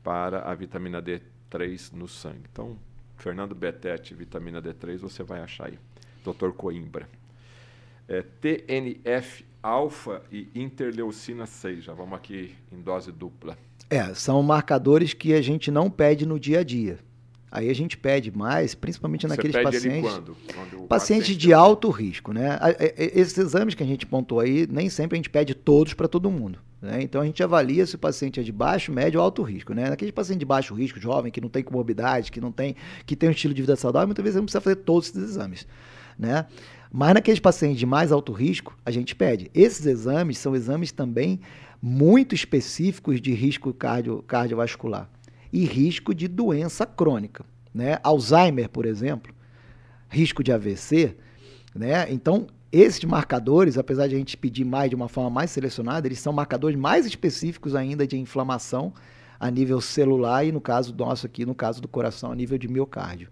[0.02, 2.44] para a vitamina D3 no sangue.
[2.50, 2.78] Então,
[3.16, 5.78] Fernando Betete, vitamina D3, você vai achar aí.
[6.24, 6.50] Dr.
[6.50, 7.08] Coimbra.
[8.06, 11.84] É, TNF alfa e interleucina 6.
[11.84, 13.58] Já vamos aqui em dose dupla.
[13.90, 16.98] É, são marcadores que a gente não pede no dia a dia.
[17.50, 20.10] Aí a gente pede mais, principalmente Você naqueles pacientes.
[20.10, 20.36] Quando?
[20.54, 22.58] Quando Pacientes paciente de alto risco, né?
[22.96, 26.30] Esses exames que a gente pontuou aí, nem sempre a gente pede todos para todo
[26.30, 26.58] mundo.
[26.80, 27.02] Né?
[27.02, 29.72] Então a gente avalia se o paciente é de baixo, médio ou alto risco.
[29.72, 29.88] Né?
[29.88, 33.30] Naquele paciente de baixo risco, jovem, que não tem comorbidade, que não tem, que tem
[33.30, 35.66] um estilo de vida saudável, muitas vezes não precisa fazer todos esses exames.
[36.18, 36.46] Né?
[36.92, 39.50] Mas naqueles pacientes de mais alto risco, a gente pede.
[39.54, 41.40] Esses exames são exames também
[41.80, 45.08] muito específicos de risco cardio, cardiovascular
[45.52, 47.44] e risco de doença crônica.
[47.72, 47.98] Né?
[48.02, 49.32] Alzheimer, por exemplo,
[50.08, 51.16] risco de AVC.
[51.74, 52.10] Né?
[52.10, 56.18] Então, esses marcadores, apesar de a gente pedir mais de uma forma mais selecionada, eles
[56.18, 58.92] são marcadores mais específicos ainda de inflamação
[59.40, 62.68] a nível celular e, no caso nosso aqui, no caso do coração, a nível de
[62.68, 63.28] miocárdio.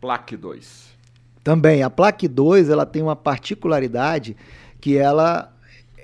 [0.00, 0.92] Plaque 2.
[1.42, 4.36] Também, a plaque 2 ela tem uma particularidade
[4.80, 5.52] que ela,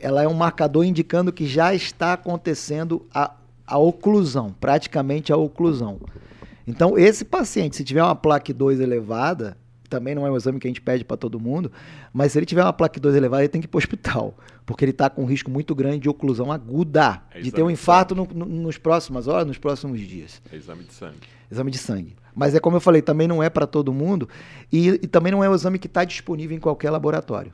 [0.01, 3.35] ela é um marcador indicando que já está acontecendo a,
[3.67, 6.01] a oclusão, praticamente a oclusão.
[6.67, 9.57] Então, esse paciente, se tiver uma plaque 2 elevada,
[9.89, 11.73] também não é um exame que a gente pede para todo mundo,
[12.13, 14.37] mas se ele tiver uma plaque 2 elevada, ele tem que ir para o hospital,
[14.67, 17.71] porque ele está com um risco muito grande de oclusão aguda, É de ter um
[17.71, 21.17] infarto no, no, nos próximas horas, nos próximos dias É exame de sangue.
[21.51, 22.17] exame de sangue.
[22.35, 24.29] Mas é como eu falei, também não é para todo mundo
[24.71, 27.53] e, e também não é um exame que está disponível em qualquer laboratório.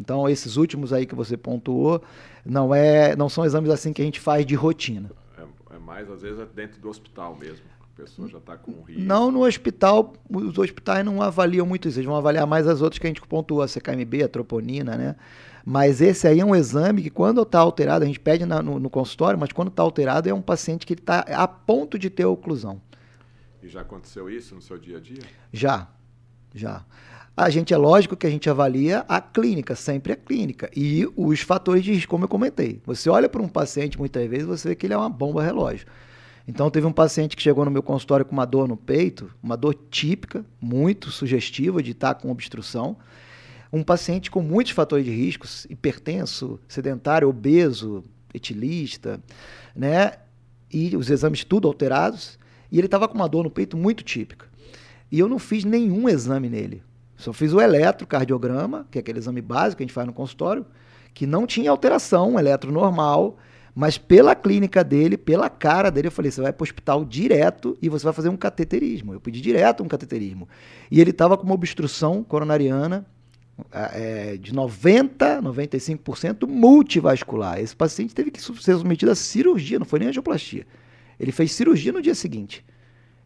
[0.00, 2.02] Então esses últimos aí que você pontuou
[2.44, 5.10] não é, não são exames assim que a gente faz de rotina.
[5.38, 7.64] É, é mais, às vezes, é dentro do hospital mesmo.
[7.82, 9.02] A pessoa já está com risco.
[9.02, 12.98] Não no hospital, os hospitais não avaliam muito isso, eles vão avaliar mais as outras
[12.98, 15.16] que a gente pontua, a CKMB, a troponina, né?
[15.66, 18.80] Mas esse aí é um exame que quando está alterado, a gente pede na- no,
[18.80, 22.24] no consultório, mas quando está alterado é um paciente que está a ponto de ter
[22.24, 22.80] oclusão.
[23.62, 25.22] E já aconteceu isso no seu dia a dia?
[25.52, 25.86] Já,
[26.54, 26.82] já.
[27.40, 30.70] A gente é lógico que a gente avalia a clínica, sempre a clínica.
[30.76, 32.82] E os fatores de risco, como eu comentei.
[32.84, 35.86] Você olha para um paciente, muitas vezes, você vê que ele é uma bomba relógio.
[36.46, 39.56] Então, teve um paciente que chegou no meu consultório com uma dor no peito, uma
[39.56, 42.98] dor típica, muito sugestiva de estar com obstrução.
[43.72, 49.18] Um paciente com muitos fatores de riscos, hipertenso, sedentário, obeso, etilista,
[49.74, 50.12] né?
[50.70, 52.38] E os exames tudo alterados.
[52.70, 54.46] E ele estava com uma dor no peito muito típica.
[55.10, 56.82] E eu não fiz nenhum exame nele.
[57.20, 60.64] Só fiz o eletrocardiograma, que é aquele exame básico que a gente faz no consultório,
[61.12, 63.36] que não tinha alteração, um eletro normal,
[63.74, 67.76] mas pela clínica dele, pela cara dele, eu falei: você vai para o hospital direto
[67.80, 69.12] e você vai fazer um cateterismo.
[69.12, 70.48] Eu pedi direto um cateterismo.
[70.90, 73.06] E ele estava com uma obstrução coronariana
[73.70, 77.60] é, de 90%, 95% multivascular.
[77.60, 80.66] Esse paciente teve que ser submetido a cirurgia, não foi nem angioplastia.
[81.18, 82.64] Ele fez cirurgia no dia seguinte.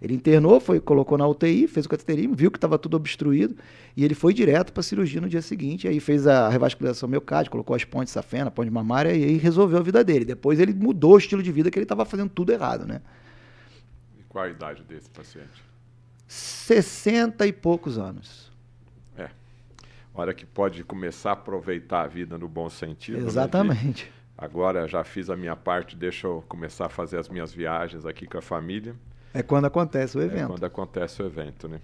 [0.04, 3.56] Ele internou, foi, colocou na UTI, fez o cateterismo, viu que estava tudo obstruído
[3.96, 5.88] e ele foi direto para a cirurgia no dia seguinte.
[5.88, 9.82] Aí fez a revascularização miocárdica, colocou as pontes safena, ponte mamária e aí resolveu a
[9.82, 10.26] vida dele.
[10.26, 13.00] Depois ele mudou o estilo de vida que ele estava fazendo tudo errado, né?
[14.18, 15.64] E qual a idade desse paciente?
[16.28, 18.52] 60 e poucos anos.
[19.16, 19.30] É.
[20.12, 23.20] Hora que pode começar a aproveitar a vida no bom sentido.
[23.20, 24.12] né, Exatamente.
[24.36, 28.26] Agora já fiz a minha parte, deixa eu começar a fazer as minhas viagens aqui
[28.26, 28.94] com a família.
[29.34, 30.46] É quando acontece o É evento.
[30.46, 31.80] quando acontece o evento, né?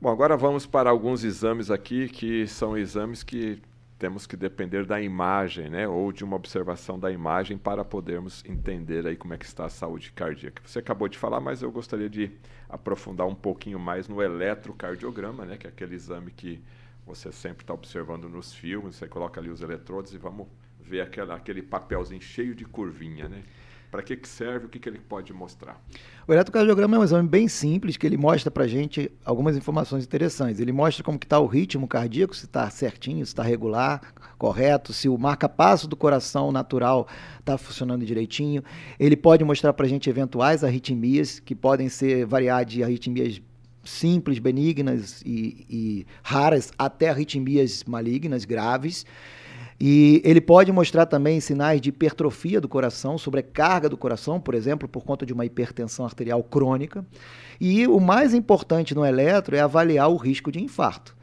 [0.00, 3.62] Bom, agora vamos para alguns exames aqui que são exames que
[3.98, 5.86] temos que depender da imagem, né?
[5.86, 9.68] Ou de uma observação da imagem para podermos entender aí como é que está a
[9.68, 10.62] saúde cardíaca.
[10.64, 12.30] Você acabou de falar, mas eu gostaria de
[12.68, 15.58] aprofundar um pouquinho mais no eletrocardiograma, né?
[15.58, 16.62] Que é aquele exame que
[17.06, 18.96] você sempre está observando nos filmes.
[18.96, 20.46] Você coloca ali os eletrodos e vamos
[20.80, 23.42] ver aquela, aquele papelzinho cheio de curvinha, né?
[23.90, 24.66] Para que, que serve?
[24.66, 25.82] O que, que ele pode mostrar?
[26.26, 30.60] O eletrocardiograma é um exame bem simples que ele mostra pra gente algumas informações interessantes.
[30.60, 34.00] Ele mostra como está o ritmo cardíaco, se está certinho, se está regular,
[34.38, 37.08] correto, se o marca-passo do coração natural
[37.40, 38.62] está funcionando direitinho.
[38.98, 43.42] Ele pode mostrar pra gente eventuais arritmias que podem ser variar de arritmias
[43.82, 49.04] simples, benignas e, e raras, até arritmias malignas graves.
[49.80, 54.86] E ele pode mostrar também sinais de hipertrofia do coração, sobrecarga do coração, por exemplo,
[54.86, 57.02] por conta de uma hipertensão arterial crônica.
[57.58, 61.16] E o mais importante no eletro é avaliar o risco de infarto.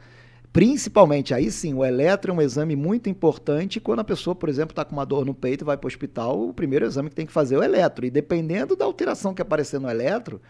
[0.52, 4.72] Principalmente, aí sim, o eletro é um exame muito importante quando a pessoa, por exemplo,
[4.72, 7.14] está com uma dor no peito e vai para o hospital, o primeiro exame que
[7.14, 8.04] tem que fazer é o eletro.
[8.06, 10.40] E dependendo da alteração que aparecer no eletro,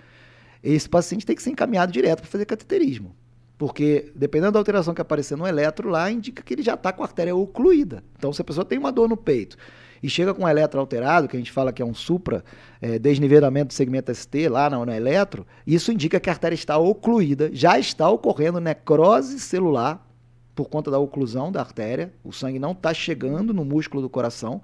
[0.62, 3.14] esse paciente tem que ser encaminhado direto para fazer cateterismo.
[3.58, 7.02] Porque, dependendo da alteração que aparecer no eletro lá, indica que ele já está com
[7.02, 8.04] a artéria ocluída.
[8.16, 9.56] Então, se a pessoa tem uma dor no peito
[10.00, 12.44] e chega com um eletro alterado, que a gente fala que é um supra,
[12.80, 16.78] é, desnivelamento do segmento ST lá no, no eletro, isso indica que a artéria está
[16.78, 20.06] ocluída, já está ocorrendo necrose celular
[20.54, 24.62] por conta da oclusão da artéria, o sangue não está chegando no músculo do coração,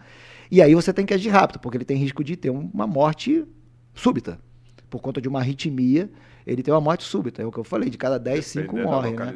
[0.51, 3.45] e aí você tem que agir rápido, porque ele tem risco de ter uma morte
[3.93, 4.39] súbita,
[4.89, 6.09] por conta de uma arritmia
[6.47, 7.43] ele tem uma morte súbita.
[7.43, 9.15] É o que eu falei, de cada 10, 5 morrem.
[9.15, 9.35] Né?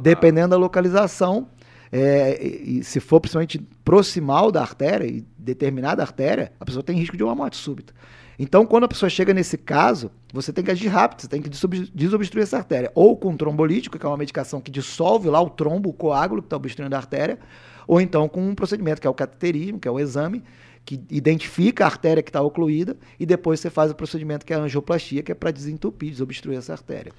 [0.00, 1.48] Dependendo da localização,
[1.90, 7.16] é, e se for principalmente proximal da artéria, e determinada artéria, a pessoa tem risco
[7.16, 7.92] de uma morte súbita.
[8.38, 11.50] Então, quando a pessoa chega nesse caso, você tem que agir rápido, você tem que
[11.94, 12.90] desobstruir essa artéria.
[12.94, 16.46] Ou com trombolítico, que é uma medicação que dissolve lá o trombo, o coágulo que
[16.46, 17.38] está obstruindo a artéria,
[17.86, 20.42] ou então com um procedimento que é o cateterismo, que é o exame,
[20.84, 24.56] que identifica a artéria que está ocluída e depois você faz o procedimento que é
[24.56, 27.12] a angioplastia, que é para desentupir, desobstruir essa artéria.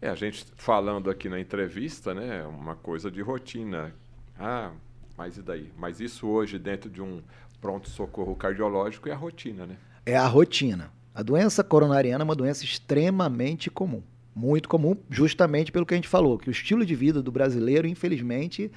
[0.00, 3.94] É, a gente falando aqui na entrevista, né, uma coisa de rotina.
[4.38, 4.70] Ah,
[5.16, 5.72] mas e daí?
[5.76, 7.22] Mas isso hoje dentro de um
[7.60, 9.76] pronto-socorro cardiológico é a rotina, né?
[10.04, 10.90] É a rotina.
[11.14, 14.02] A doença coronariana é uma doença extremamente comum.
[14.34, 17.88] Muito comum, justamente pelo que a gente falou, que o estilo de vida do brasileiro,
[17.88, 18.70] infelizmente,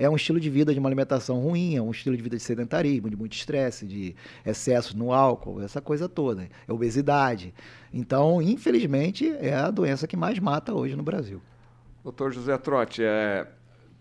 [0.00, 2.42] é um estilo de vida de uma alimentação ruim, é um estilo de vida de
[2.42, 6.48] sedentarismo, de muito estresse, de excesso no álcool, essa coisa toda.
[6.66, 7.52] É obesidade.
[7.92, 11.42] Então, infelizmente, é a doença que mais mata hoje no Brasil.
[12.02, 13.46] Doutor José Trotti, é,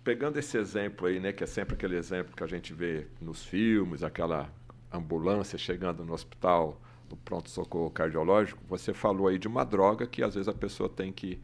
[0.01, 3.43] pegando esse exemplo aí, né, que é sempre aquele exemplo que a gente vê nos
[3.43, 4.49] filmes, aquela
[4.89, 10.35] ambulância chegando no hospital, no pronto-socorro cardiológico, você falou aí de uma droga que às
[10.35, 11.41] vezes a pessoa tem que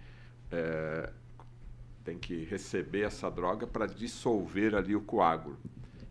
[0.49, 1.09] é,
[2.05, 5.57] tem que receber essa droga para dissolver ali o coágulo.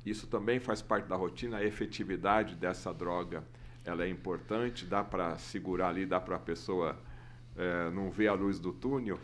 [0.04, 3.44] Isso também faz parte da rotina, a efetividade dessa droga
[3.84, 6.96] ela é importante, dá para segurar ali, dá para a pessoa
[7.56, 9.18] é, não ver a luz do túnel?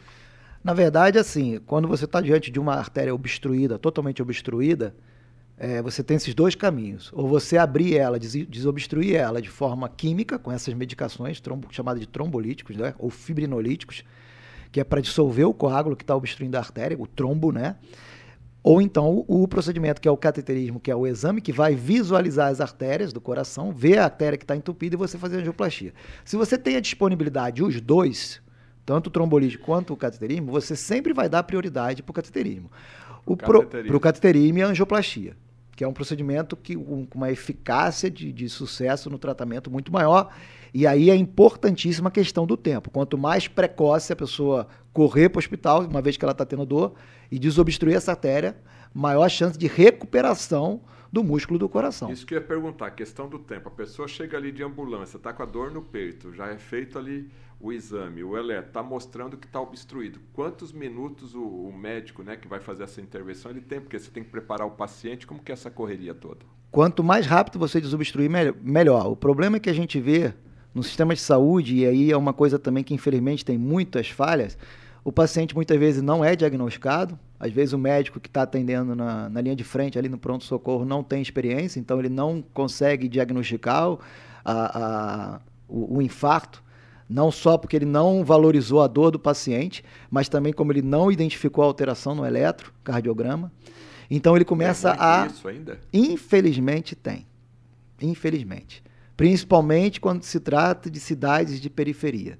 [0.62, 4.94] Na verdade, assim, quando você está diante de uma artéria obstruída, totalmente obstruída,
[5.56, 7.10] é, você tem esses dois caminhos.
[7.14, 12.06] Ou você abrir ela, des desobstruir ela de forma química, com essas medicações chamadas de
[12.06, 14.04] trombolíticos, né, ou fibrinolíticos,
[14.72, 17.76] que é para dissolver o coágulo que está obstruindo a artéria, o trombo, né?
[18.62, 22.50] Ou então o, procedimento que é o cateterismo, que é o exame que vai visualizar
[22.50, 25.94] as artérias do coração, ver a artéria que está entupida e você fazer a angioplastia.
[26.24, 28.42] Se você tem a disponibilidade, os dois,
[28.84, 32.70] tanto o trombolítico quanto o cateterismo, você sempre vai dar prioridade para o cateterismo.
[33.36, 35.36] Para o cateterismo e a angioplastia,
[35.74, 40.30] que é um procedimento que, com uma eficácia de, de sucesso no tratamento muito maior
[40.72, 42.90] e aí é importantíssima a questão do tempo.
[42.90, 46.64] Quanto mais precoce a pessoa correr para o hospital, uma vez que ela está tendo
[46.64, 46.94] dor,
[47.30, 48.56] e desobstruir essa artéria,
[48.92, 50.80] maior a chance de recuperação
[51.12, 52.10] do músculo do coração.
[52.10, 53.68] Isso que eu ia perguntar, a questão do tempo.
[53.68, 56.98] A pessoa chega ali de ambulância, está com a dor no peito, já é feito
[56.98, 57.28] ali
[57.60, 60.20] o exame, o eletro, está mostrando que está obstruído.
[60.32, 63.80] Quantos minutos o, o, médico né, que vai fazer essa intervenção ele tem?
[63.80, 66.40] Porque você tem que preparar o paciente, como que é essa correria toda?
[66.70, 68.30] Quanto mais rápido você desobstruir,
[68.62, 69.08] melhor.
[69.08, 70.32] O problema é que a gente vê
[70.74, 74.56] no sistema de saúde, e aí é uma coisa também que infelizmente tem muitas falhas,
[75.02, 79.28] o paciente muitas vezes não é diagnosticado, às vezes o médico que está atendendo na,
[79.28, 83.96] na, linha de frente, ali no pronto-socorro, não tem experiência, então ele não consegue diagnosticar
[84.44, 84.52] a,
[85.34, 86.62] a, o, o infarto,
[87.08, 91.10] não só porque ele não valorizou a dor do paciente, mas também como ele não
[91.10, 93.50] identificou a alteração no eletrocardiograma.
[94.08, 95.26] Então ele começa a.
[95.26, 95.80] Isso ainda?
[95.92, 97.26] Infelizmente tem.
[98.00, 98.82] Infelizmente
[99.20, 102.38] principalmente quando se trata de cidades de periferia,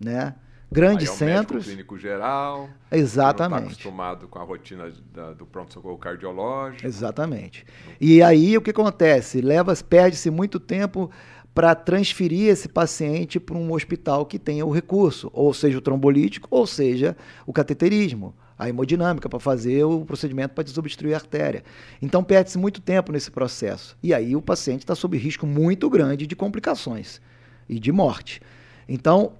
[0.00, 0.34] né?
[0.72, 1.66] Grandes aí é centros.
[1.66, 2.70] clínico geral.
[2.88, 3.60] Tá Exatamente.
[3.60, 6.86] Está acostumado com a rotina da, do pronto-socorro cardiológico.
[6.86, 7.66] Exatamente.
[8.00, 9.42] E aí o que acontece?
[9.42, 11.10] Leva, perde-se muito tempo
[11.54, 16.48] para transferir esse paciente para um hospital que tenha o recurso, ou seja, o trombolítico,
[16.50, 17.14] ou seja,
[17.46, 21.64] o cateterismo a hemodinâmica para fazer o procedimento para desobstruir a artéria.
[22.00, 23.96] Então perde-se muito tempo nesse processo.
[24.02, 27.20] E aí o paciente está sob risco muito grande de complicações
[27.68, 28.40] e de morte.
[28.88, 29.32] Então,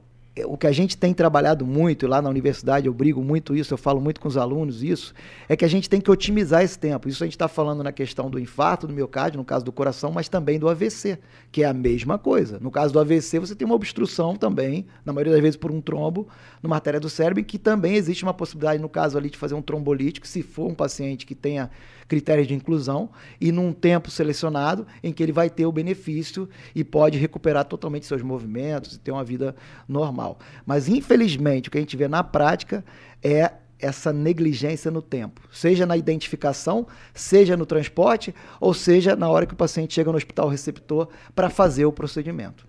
[0.43, 3.78] o que a gente tem trabalhado muito, lá na universidade eu brigo muito isso, eu
[3.78, 5.14] falo muito com os alunos isso,
[5.49, 7.09] é que a gente tem que otimizar esse tempo.
[7.09, 10.11] Isso a gente está falando na questão do infarto, do miocárdio, no caso do coração,
[10.11, 11.18] mas também do AVC,
[11.53, 12.59] que é a mesma coisa.
[12.59, 15.80] No caso do AVC, você tem uma obstrução também, na maioria das vezes por um
[15.80, 16.26] trombo,
[16.61, 19.62] numa artéria do cérebro, que também existe uma possibilidade, no caso ali, de fazer um
[19.62, 21.70] trombolítico, se for um paciente que tenha
[22.09, 26.85] critérios de inclusão, e num tempo selecionado em que ele vai ter o benefício e
[26.85, 29.55] pode recuperar totalmente seus movimentos e ter uma vida
[29.89, 30.39] normal.
[30.67, 32.85] Mas, infelizmente, o que a gente vê na prática
[33.23, 39.47] é essa negligência no tempo, seja na identificação, seja no transporte, ou seja na hora
[39.47, 42.67] que o paciente chega no hospital receptor para fazer o procedimento.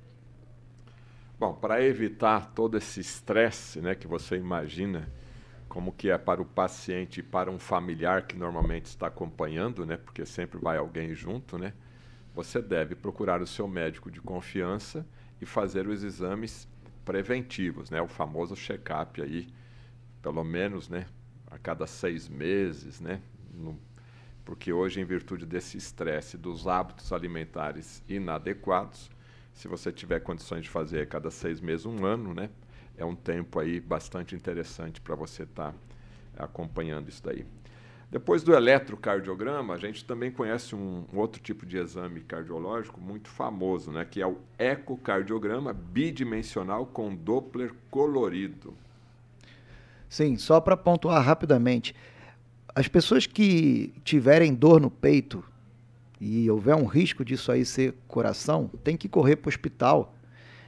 [1.40, 5.08] Bom, para evitar todo esse estresse né, que você imagina,
[5.68, 9.98] como que é para o paciente e para um familiar que normalmente está acompanhando, né,
[9.98, 11.74] porque sempre vai alguém junto, né,
[12.34, 15.06] você deve procurar o seu médico de confiança
[15.42, 16.68] e fazer os exames
[17.04, 19.48] preventivos, né, o famoso check-up aí,
[20.22, 21.06] pelo menos, né,
[21.50, 23.22] a cada seis meses, né,
[23.54, 23.80] no,
[24.44, 29.10] porque hoje, em virtude desse estresse, dos hábitos alimentares inadequados,
[29.54, 32.50] se você tiver condições de fazer a cada seis meses, um ano, né,
[32.98, 35.74] é um tempo aí bastante interessante para você estar
[36.36, 37.46] tá acompanhando isso daí.
[38.12, 43.28] Depois do eletrocardiograma, a gente também conhece um, um, outro tipo de exame cardiológico muito
[43.28, 48.74] famoso, né, que é o ecocardiograma bidimensional com Doppler colorido.
[50.08, 51.96] Sim, só para pontuar rapidamente,
[52.74, 55.44] as pessoas que tiverem dor no peito
[56.22, 60.16] e houver um risco disso aí ser coração, tem que correr para o hospital,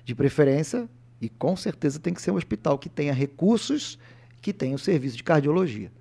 [0.04, 0.90] de preferência
[1.22, 3.98] e com certeza tem que ser um hospital que tenha recursos,
[4.42, 5.92] que tenha o serviço de cardiologia.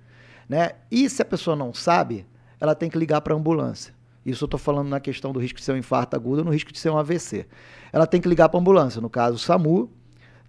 [0.47, 0.71] Né?
[0.91, 2.25] E se a pessoa não sabe,
[2.59, 3.93] ela tem que ligar para a ambulância.
[4.25, 6.71] Isso eu estou falando na questão do risco de ser um infarto agudo no risco
[6.71, 7.45] de ser um AVC.
[7.91, 9.89] Ela tem que ligar para a ambulância, no caso o SAMU,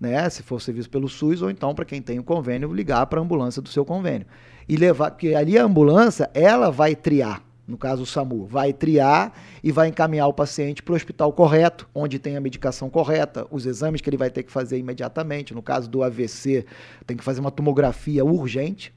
[0.01, 3.21] né, se for serviço pelo SUS, ou então para quem tem o convênio, ligar para
[3.21, 4.27] a ambulância do seu convênio.
[4.69, 9.31] E levar, porque ali a ambulância, ela vai triar no caso o SAMU, vai triar
[9.63, 13.67] e vai encaminhar o paciente para o hospital correto, onde tem a medicação correta, os
[13.67, 15.55] exames que ele vai ter que fazer imediatamente.
[15.55, 16.65] No caso do AVC,
[17.07, 18.95] tem que fazer uma tomografia urgente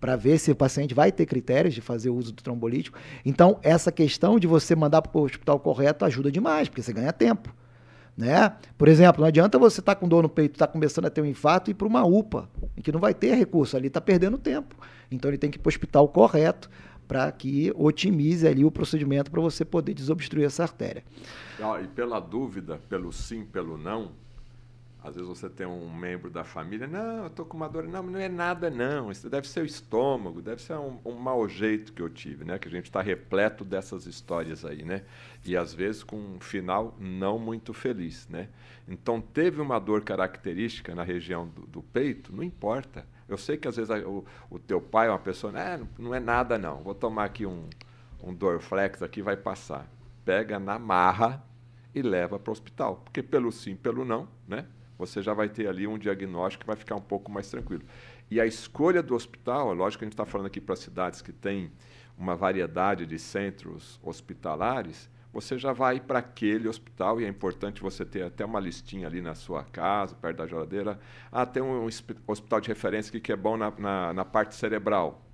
[0.00, 2.96] para ver se o paciente vai ter critérios de fazer o uso do trombolítico.
[3.24, 7.12] Então, essa questão de você mandar para o hospital correto ajuda demais, porque você ganha
[7.12, 7.52] tempo.
[8.16, 8.52] Né?
[8.78, 11.10] Por exemplo, não adianta você estar tá com dor no peito, estar tá começando a
[11.10, 13.88] ter um infarto e ir para uma UPA, em que não vai ter recurso, ali
[13.88, 14.76] está perdendo tempo.
[15.10, 16.70] Então ele tem que ir para o hospital correto
[17.06, 21.04] para que otimize ali o procedimento para você poder desobstruir essa artéria.
[21.60, 24.12] Ah, e pela dúvida, pelo sim, pelo não,
[25.04, 28.04] às vezes você tem um membro da família, não, eu estou com uma dor, não,
[28.04, 31.92] não é nada não, isso deve ser o estômago, deve ser um, um mau jeito
[31.92, 32.56] que eu tive, né?
[32.56, 35.02] Que a gente está repleto dessas histórias aí, né?
[35.44, 38.48] E às vezes com um final não muito feliz, né?
[38.86, 43.68] Então teve uma dor característica na região do, do peito, não importa, eu sei que
[43.68, 46.94] às vezes o, o teu pai é uma pessoa, né, não é nada não, vou
[46.94, 47.68] tomar aqui um,
[48.22, 49.86] um Dorflex aqui, vai passar.
[50.24, 51.44] Pega na marra
[51.94, 53.02] e leva para o hospital.
[53.04, 54.66] Porque pelo sim, pelo não, né,
[54.96, 57.82] você já vai ter ali um diagnóstico que vai ficar um pouco mais tranquilo.
[58.30, 61.20] E a escolha do hospital, é lógico que a gente está falando aqui para cidades
[61.20, 61.70] que têm
[62.16, 68.04] uma variedade de centros hospitalares, você já vai para aquele hospital e é importante você
[68.04, 71.00] ter até uma listinha ali na sua casa, perto da geladeira.
[71.30, 71.88] Ah, tem um
[72.26, 75.26] hospital de referência que é bom na, na, na parte cerebral.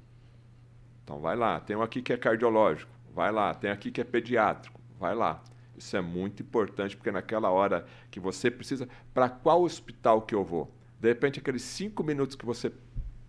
[1.02, 1.58] Então vai lá.
[1.58, 2.92] Tem um aqui que é cardiológico.
[3.12, 3.52] Vai lá.
[3.54, 4.80] Tem aqui que é pediátrico.
[5.00, 5.42] Vai lá.
[5.76, 10.44] Isso é muito importante porque naquela hora que você precisa, para qual hospital que eu
[10.44, 10.72] vou?
[11.00, 12.72] De repente, aqueles cinco minutos que você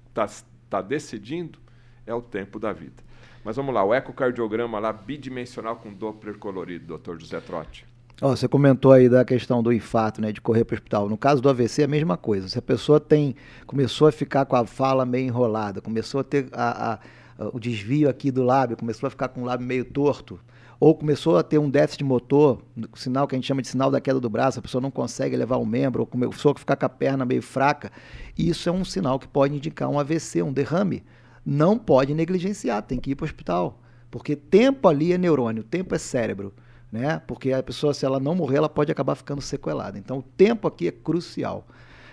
[0.07, 0.27] está
[0.69, 1.59] tá decidindo
[2.05, 3.03] é o tempo da vida.
[3.43, 7.85] Mas vamos lá, o ecocardiograma lá bidimensional com Doppler colorido, doutor José Trotti.
[8.21, 11.07] Oh, você comentou aí da questão do infarto, né, de correr para o hospital.
[11.07, 12.49] No caso do AVC é a mesma coisa.
[12.49, 13.33] Se a pessoa tem,
[13.65, 17.59] começou a ficar com a fala meio enrolada, começou a ter a, a, a, o
[17.59, 20.37] desvio aqui do lábio, começou a ficar com o lábio meio torto,
[20.81, 22.61] ou começou a ter um déficit motor,
[22.93, 25.37] sinal que a gente chama de sinal da queda do braço, a pessoa não consegue
[25.37, 27.89] levar o membro, ou começou a ficar com a perna meio fraca,
[28.37, 31.03] isso é um sinal que pode indicar um AVC, um derrame
[31.45, 33.81] não pode negligenciar, tem que ir para o hospital.
[34.11, 36.53] Porque tempo ali é neurônio, tempo é cérebro.
[36.91, 37.21] Né?
[37.27, 39.97] Porque a pessoa, se ela não morrer, ela pode acabar ficando sequelada.
[39.97, 41.67] Então, o tempo aqui é crucial.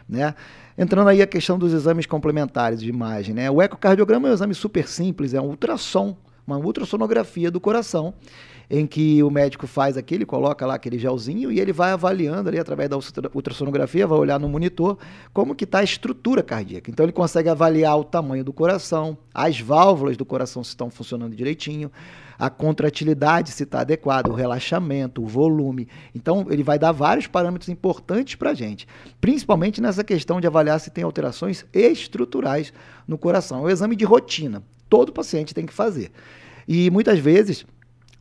[0.08, 0.34] Né?
[0.76, 3.34] Entrando aí a questão dos exames complementares de imagem.
[3.34, 3.50] Né?
[3.50, 6.16] O ecocardiograma é um exame super simples, é um ultrassom,
[6.46, 8.14] uma ultrassonografia do coração,
[8.68, 12.58] em que o médico faz aquele, coloca lá aquele gelzinho e ele vai avaliando ali
[12.58, 12.96] através da
[13.34, 14.98] ultrassonografia, vai olhar no monitor
[15.32, 16.90] como que está a estrutura cardíaca.
[16.90, 21.36] Então ele consegue avaliar o tamanho do coração, as válvulas do coração se estão funcionando
[21.36, 21.90] direitinho,
[22.38, 25.88] a contratilidade se está adequada, o relaxamento, o volume.
[26.14, 28.86] Então, ele vai dar vários parâmetros importantes para a gente,
[29.20, 32.72] principalmente nessa questão de avaliar se tem alterações estruturais
[33.06, 33.60] no coração.
[33.60, 36.10] É um exame de rotina, todo paciente tem que fazer.
[36.68, 37.64] E muitas vezes,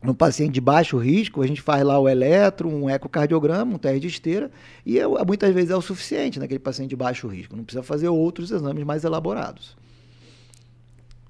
[0.02, 4.00] no paciente de baixo risco, a gente faz lá o eletro, um ecocardiograma, um teste
[4.00, 4.50] de esteira,
[4.84, 7.56] e é, muitas vezes é o suficiente naquele paciente de baixo risco.
[7.56, 9.76] Não precisa fazer outros exames mais elaborados.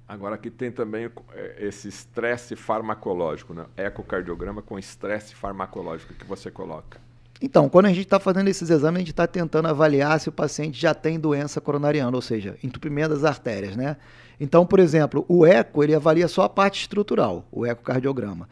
[0.09, 3.67] Agora aqui tem também é, esse estresse farmacológico, né?
[3.77, 7.01] Ecocardiograma com estresse farmacológico que você coloca.
[7.41, 10.33] Então, quando a gente está fazendo esses exames, a gente está tentando avaliar se o
[10.33, 13.97] paciente já tem doença coronariana, ou seja, entupimento das artérias, né?
[14.39, 18.49] Então, por exemplo, o eco, ele avalia só a parte estrutural, o ecocardiograma.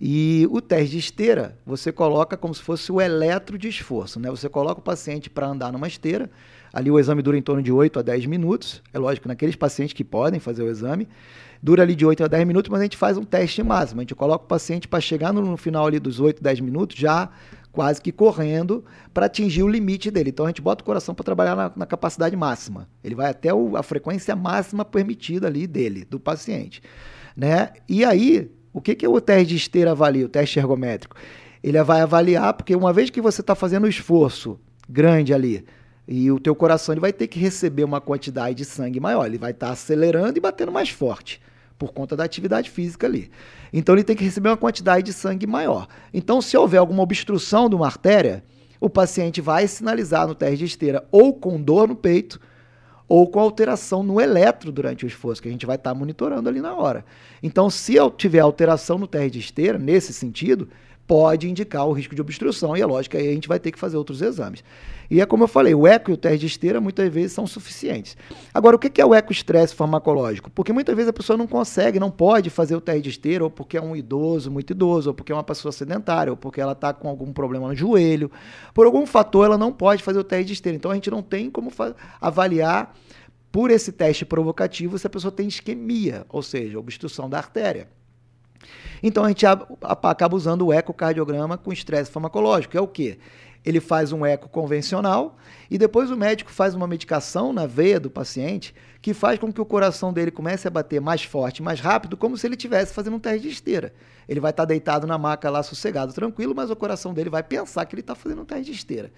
[0.00, 4.30] E o teste de esteira, você coloca como se fosse o eletro de esforço, né?
[4.30, 6.30] Você coloca o paciente para andar numa esteira,
[6.72, 8.82] Ali o exame dura em torno de 8 a 10 minutos.
[8.92, 11.08] É lógico, naqueles pacientes que podem fazer o exame,
[11.62, 14.00] dura ali de 8 a 10 minutos, mas a gente faz um teste máximo.
[14.00, 16.96] A gente coloca o paciente para chegar no, no, final ali dos 8, 10 minutos
[16.96, 17.30] já
[17.72, 20.30] quase que correndo para atingir o limite dele.
[20.30, 22.88] Então a gente bota o coração para trabalhar na, na, capacidade máxima.
[23.02, 26.82] Ele vai até o, a frequência máxima permitida ali dele, do paciente.
[27.36, 27.70] Né?
[27.88, 31.16] E aí, o que, que o teste de esteira avalia, o teste ergométrico?
[31.62, 34.58] Ele vai avaliar, porque uma vez que você está fazendo um esforço
[34.88, 35.64] grande ali,
[36.06, 39.38] e o teu coração ele vai ter que receber uma quantidade de sangue maior, ele
[39.38, 41.40] vai estar tá acelerando e batendo mais forte
[41.78, 43.30] por conta da atividade física ali.
[43.72, 45.86] Então ele tem que receber uma quantidade de sangue maior.
[46.12, 48.42] Então se houver alguma obstrução de uma artéria,
[48.80, 52.40] o paciente vai sinalizar no teste de esteira ou com dor no peito
[53.08, 56.48] ou com alteração no eletro durante o esforço, que a gente vai estar tá monitorando
[56.48, 57.04] ali na hora.
[57.42, 60.68] Então, se eu tiver alteração no teste de esteira, nesse sentido,
[61.08, 63.72] pode indicar o risco de obstrução, e é lógico que aí a gente vai ter
[63.72, 64.62] que fazer outros exames.
[65.10, 67.46] E é como eu falei, o eco e o teste de esteira muitas vezes são
[67.46, 68.14] suficientes.
[68.52, 70.50] Agora, o que é o eco-estresse farmacológico?
[70.50, 73.50] Porque muitas vezes a pessoa não consegue, não pode fazer o teste de esteira, ou
[73.50, 76.72] porque é um idoso, muito idoso, ou porque é uma pessoa sedentária, ou porque ela
[76.72, 78.30] está com algum problema no joelho.
[78.74, 80.76] Por algum fator, ela não pode fazer o teste de esteira.
[80.76, 81.72] Então, a gente não tem como
[82.20, 82.94] avaliar
[83.50, 87.88] por esse teste provocativo se a pessoa tem isquemia, ou seja, obstrução da artéria.
[89.02, 93.18] Então a gente acaba usando o ecocardiograma com estresse farmacológico, é o quê?
[93.64, 95.36] Ele faz um eco convencional
[95.70, 99.60] e depois o médico faz uma medicação na veia do paciente que faz com que
[99.60, 103.16] o coração dele comece a bater mais forte, mais rápido, como se ele estivesse fazendo
[103.16, 103.92] um teste de esteira.
[104.28, 107.84] Ele vai estar deitado na maca lá, sossegado, tranquilo, mas o coração dele vai pensar
[107.86, 109.12] que ele está fazendo um teste de esteira.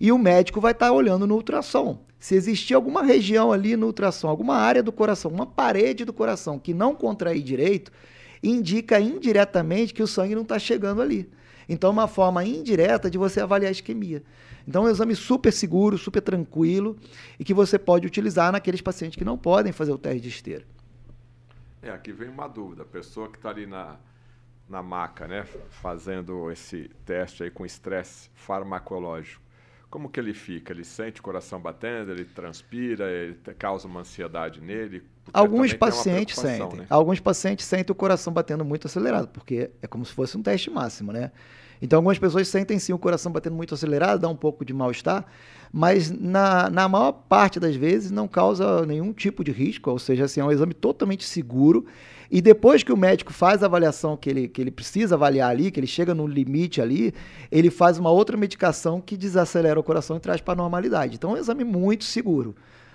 [0.00, 1.98] E o médico vai estar olhando no ultrassom.
[2.18, 6.58] Se existir alguma região ali no ultrassom, alguma área do coração, uma parede do coração
[6.58, 7.92] que não contrair direito,
[8.44, 11.30] indica indiretamente que o sangue não está chegando ali.
[11.68, 14.22] Então, é uma forma indireta de você avaliar a isquemia.
[14.68, 16.96] Então, é um exame super seguro, super tranquilo
[17.38, 20.64] e que você pode utilizar naqueles pacientes que não podem fazer o teste de esteira.
[21.82, 22.82] É, aqui vem uma dúvida.
[22.82, 23.96] A pessoa que está ali na,
[24.68, 29.42] na maca, né, fazendo esse teste aí com estresse farmacológico,
[29.90, 30.72] como que ele fica?
[30.72, 35.04] Ele sente o coração batendo, ele transpira, ele causa uma ansiedade nele?
[35.32, 36.80] Alguns pacientes sentem.
[36.80, 36.86] Né?
[36.88, 40.70] Alguns pacientes sentem o coração batendo muito acelerado, porque é como se fosse um teste
[40.70, 41.30] máximo, né?
[41.82, 45.26] Então, algumas pessoas sentem sim o coração batendo muito acelerado, dá um pouco de mal-estar,
[45.72, 50.24] mas na, na maior parte das vezes não causa nenhum tipo de risco, ou seja,
[50.24, 51.84] assim, é um exame totalmente seguro.
[52.30, 55.70] E depois que o médico faz a avaliação que ele, que ele precisa avaliar ali,
[55.70, 57.12] que ele chega no limite ali,
[57.50, 61.16] ele faz uma outra medicação que desacelera o coração e traz para a normalidade.
[61.16, 62.54] Então é um exame muito seguro.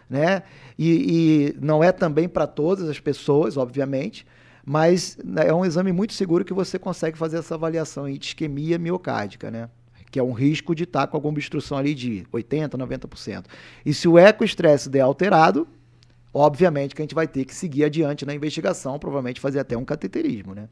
[0.09, 0.43] Né?
[0.77, 4.25] E, e não é também para todas as pessoas, obviamente,
[4.65, 8.79] mas né, é um exame muito seguro que você consegue fazer essa avaliação de isquemia
[8.79, 9.69] miocárdica, né?
[10.11, 13.45] que é um risco de estar com alguma obstrução ali de 80%, 90%.
[13.85, 15.67] E se o ecoestresse der alterado,
[16.33, 19.85] obviamente que a gente vai ter que seguir adiante na investigação, provavelmente fazer até um
[19.85, 20.67] cateterismo, né?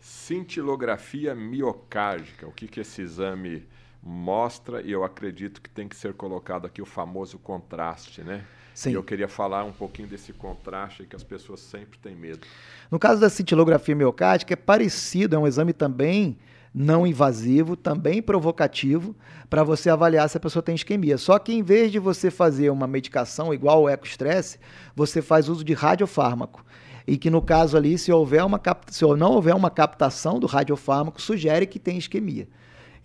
[0.00, 3.66] Cintilografia miocárdica, o que, que esse exame
[4.06, 8.44] mostra e eu acredito que tem que ser colocado aqui o famoso contraste, né?
[8.72, 8.90] Sim.
[8.90, 12.46] E eu queria falar um pouquinho desse contraste que as pessoas sempre têm medo.
[12.88, 16.38] No caso da cintilografia miocárdica, é parecido, é um exame também
[16.72, 19.16] não invasivo, também provocativo,
[19.50, 21.18] para você avaliar se a pessoa tem isquemia.
[21.18, 24.60] Só que em vez de você fazer uma medicação igual o ecoestresse,
[24.94, 26.64] você faz uso de radiofármaco.
[27.06, 31.20] E que no caso ali, se, houver uma se não houver uma captação do radiofármaco,
[31.20, 32.46] sugere que tem isquemia.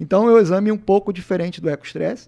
[0.01, 2.27] Então é um exame um pouco diferente do ecoestresse,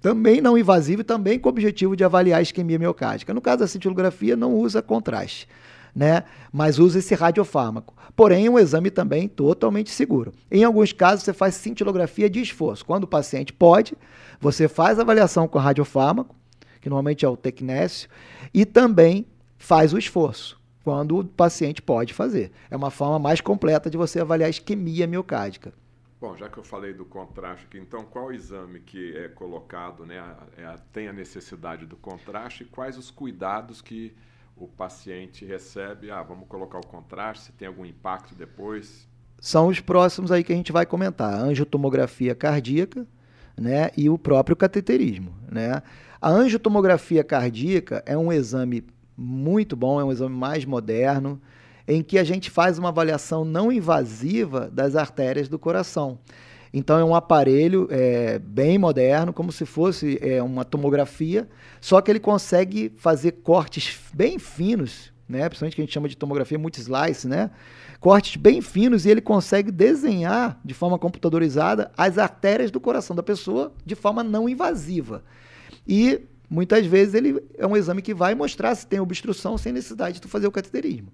[0.00, 3.32] também não invasivo e também com o objetivo de avaliar a isquemia miocárdica.
[3.32, 5.48] No caso da cintilografia, não usa contraste.
[5.94, 6.24] né?
[6.52, 7.94] Mas usa esse radiofármaco.
[8.16, 10.32] Porém, é um exame também totalmente seguro.
[10.50, 12.84] Em alguns casos, você faz cintilografia de esforço.
[12.84, 13.94] Quando o paciente pode,
[14.40, 16.34] você faz avaliação com radiofármaco,
[16.80, 18.08] que normalmente é o tecnécio,
[18.52, 19.24] e também
[19.56, 22.50] faz o esforço, quando o paciente pode fazer.
[22.68, 25.72] É uma forma mais completa de você avaliar a isquemia miocárdica.
[26.24, 30.24] Bom, já que eu falei do contraste aqui, então qual exame que é colocado, né,
[30.56, 34.16] é, tem a necessidade do contraste e quais os cuidados que
[34.56, 36.10] o paciente recebe?
[36.10, 39.06] Ah, vamos colocar o contraste, se tem algum impacto depois?
[39.38, 43.06] São os próximos aí que a gente vai comentar, angiotomografia cardíaca,
[43.54, 45.82] né, e o próprio cateterismo, né?
[46.22, 48.82] A angiotomografia cardíaca é um exame
[49.14, 51.38] muito bom, é um exame mais moderno,
[51.86, 56.18] em que a gente faz uma avaliação não invasiva das artérias do coração.
[56.76, 61.48] Então é um aparelho é, bem moderno, como se fosse é, uma tomografia,
[61.80, 65.48] só que ele consegue fazer cortes bem finos, né?
[65.48, 67.50] principalmente que a gente chama de tomografia multi-slice, né?
[68.00, 73.22] cortes bem finos e ele consegue desenhar de forma computadorizada as artérias do coração da
[73.22, 75.22] pessoa de forma não invasiva.
[75.86, 80.18] E muitas vezes ele é um exame que vai mostrar se tem obstrução sem necessidade
[80.18, 81.12] de fazer o cateterismo.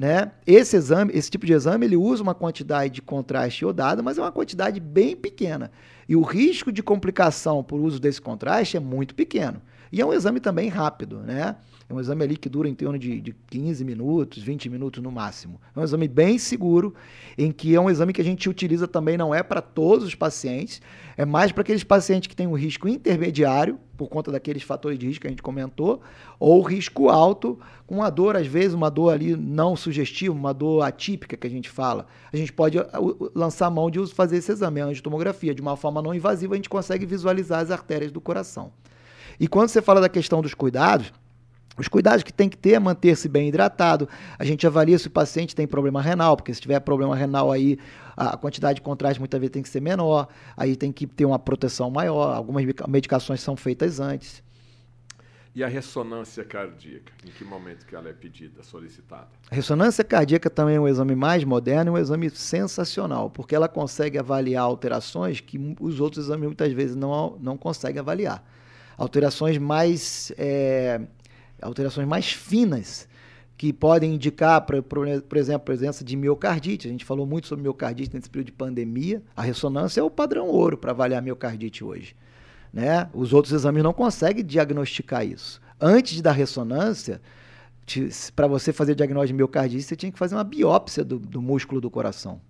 [0.00, 0.32] Né?
[0.46, 4.22] Esse exame, esse tipo de exame, ele usa uma quantidade de contraste iodado, mas é
[4.22, 5.70] uma quantidade bem pequena.
[6.08, 9.60] E o risco de complicação por uso desse contraste é muito pequeno.
[9.92, 11.54] E é um exame também rápido, né?
[11.90, 15.10] É um exame ali que dura em torno de, de 15 minutos, 20 minutos no
[15.10, 15.60] máximo.
[15.74, 16.94] É um exame bem seguro,
[17.36, 20.14] em que é um exame que a gente utiliza também, não é para todos os
[20.14, 20.80] pacientes,
[21.16, 25.08] é mais para aqueles pacientes que têm um risco intermediário, por conta daqueles fatores de
[25.08, 26.00] risco que a gente comentou,
[26.38, 30.82] ou risco alto, com uma dor, às vezes, uma dor ali não sugestiva, uma dor
[30.82, 32.06] atípica que a gente fala.
[32.32, 35.52] A gente pode uh, lançar mão de fazer esse exame, a angiotomografia.
[35.52, 38.70] De uma forma não invasiva, a gente consegue visualizar as artérias do coração.
[39.40, 41.12] E quando você fala da questão dos cuidados,
[41.80, 44.06] os cuidados que tem que ter é manter-se bem hidratado.
[44.38, 47.78] A gente avalia se o paciente tem problema renal, porque se tiver problema renal aí,
[48.14, 51.38] a quantidade de contraste muitas vezes tem que ser menor, aí tem que ter uma
[51.38, 52.36] proteção maior.
[52.36, 54.42] Algumas medicações são feitas antes.
[55.54, 59.28] E a ressonância cardíaca, em que momento que ela é pedida, solicitada?
[59.50, 63.68] A ressonância cardíaca também é um exame mais moderno e um exame sensacional, porque ela
[63.68, 68.44] consegue avaliar alterações que os outros exames muitas vezes não, não conseguem avaliar.
[68.96, 71.00] Alterações mais é,
[71.62, 73.08] alterações mais finas
[73.60, 76.88] que podem indicar, por, por exemplo, a presença de miocardite.
[76.88, 79.22] A gente falou muito sobre miocardite nesse período de pandemia.
[79.36, 82.16] A ressonância é o padrão ouro para avaliar miocardite hoje.
[82.72, 83.06] Né?
[83.12, 85.60] Os outros exames não conseguem diagnosticar isso.
[85.78, 87.20] Antes da ressonância,
[88.34, 91.82] para você fazer diagnóstico de miocardite, você tinha que fazer uma biópsia do, do músculo
[91.82, 92.40] do coração.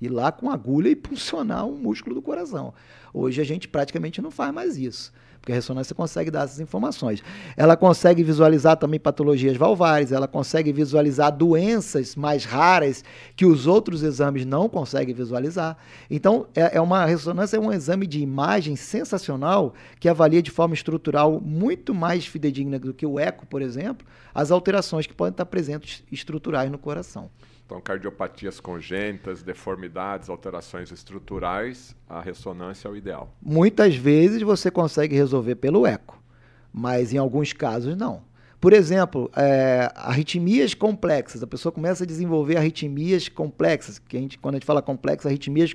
[0.00, 2.72] Ir lá com agulha e puncionar o músculo do coração.
[3.12, 7.20] Hoje a gente praticamente não faz mais isso porque a ressonância consegue dar essas informações.
[7.56, 14.04] Ela consegue visualizar também patologias valvares, ela consegue visualizar doenças mais raras que os outros
[14.04, 15.76] exames não conseguem visualizar.
[16.08, 20.74] Então, é, é uma ressonância é um exame de imagem sensacional que avalia de forma
[20.74, 25.46] estrutural muito mais fidedigna do que o eco, por exemplo, as alterações que podem estar
[25.46, 27.28] presentes estruturais no coração.
[27.72, 33.34] Então, cardiopatias congênitas, deformidades, alterações estruturais, a ressonância é o ideal.
[33.40, 36.22] Muitas vezes você consegue resolver pelo eco,
[36.70, 38.24] mas em alguns casos não.
[38.60, 41.42] Por exemplo, é, arritmias complexas.
[41.42, 45.24] A pessoa começa a desenvolver arritmias complexas, que a gente, quando a gente fala complexas,
[45.24, 45.74] arritmias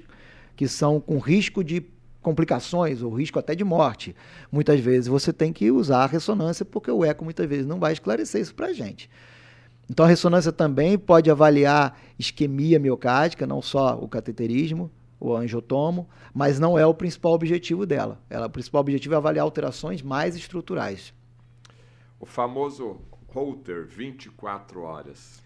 [0.56, 1.84] que são com risco de
[2.22, 4.16] complicações ou risco até de morte.
[4.52, 7.94] Muitas vezes você tem que usar a ressonância porque o eco muitas vezes não vai
[7.94, 9.10] esclarecer isso para a gente.
[9.90, 16.60] Então a ressonância também pode avaliar isquemia miocárdica, não só o cateterismo, o angiotomo, mas
[16.60, 18.20] não é o principal objetivo dela.
[18.30, 21.14] Ela, o principal objetivo é avaliar alterações mais estruturais.
[22.20, 25.42] O famoso Holter 24 horas.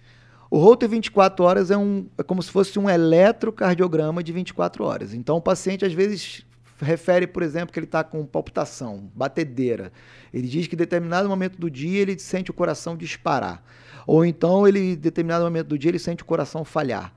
[0.50, 5.14] O Holter 24 horas é, um, é como se fosse um eletrocardiograma de 24 horas.
[5.14, 6.46] Então o paciente às vezes
[6.82, 9.91] refere, por exemplo, que ele está com palpitação, batedeira.
[10.34, 13.63] Ele diz que em determinado momento do dia ele sente o coração disparar.
[14.07, 17.13] Ou então ele, em determinado momento do dia, ele sente o coração falhar,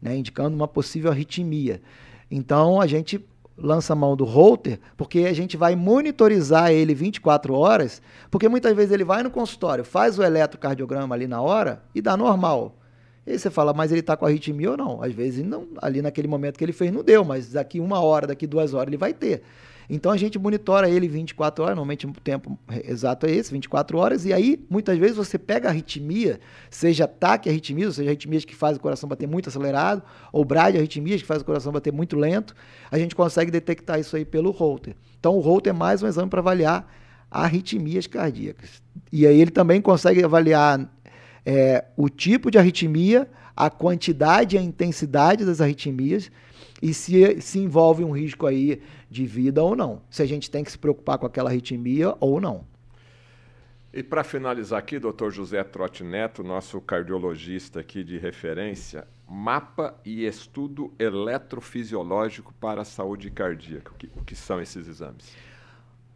[0.00, 1.82] né, indicando uma possível arritmia.
[2.30, 3.24] Então a gente
[3.56, 8.00] lança a mão do holter, porque a gente vai monitorizar ele 24 horas,
[8.30, 12.16] porque muitas vezes ele vai no consultório, faz o eletrocardiograma ali na hora e dá
[12.16, 12.77] normal.
[13.28, 15.02] E aí você fala, mas ele está com arritmia ou não?
[15.02, 18.26] Às vezes não, ali naquele momento que ele fez não deu, mas daqui uma hora,
[18.26, 19.42] daqui duas horas ele vai ter.
[19.90, 24.24] Então a gente monitora ele 24 horas, normalmente o tempo exato é esse, 24 horas,
[24.24, 28.54] e aí muitas vezes você pega a arritmia, seja ataque arritmia, ou seja, arritmias que
[28.54, 30.02] faz o coração bater muito acelerado,
[30.32, 32.54] ou arritmias que faz o coração bater muito lento,
[32.90, 34.96] a gente consegue detectar isso aí pelo Holter.
[35.20, 36.90] Então o Holter é mais um exame para avaliar
[37.30, 38.82] arritmias cardíacas.
[39.12, 40.90] E aí ele também consegue avaliar
[41.50, 43.26] é, o tipo de arritmia,
[43.56, 46.30] a quantidade e a intensidade das arritmias
[46.82, 50.02] e se, se envolve um risco aí de vida ou não.
[50.10, 52.66] Se a gente tem que se preocupar com aquela arritmia ou não.
[53.90, 60.26] E para finalizar aqui, doutor José Trotti Neto, nosso cardiologista aqui de referência, mapa e
[60.26, 63.90] estudo eletrofisiológico para a saúde cardíaca.
[63.90, 65.34] O que, o que são esses exames?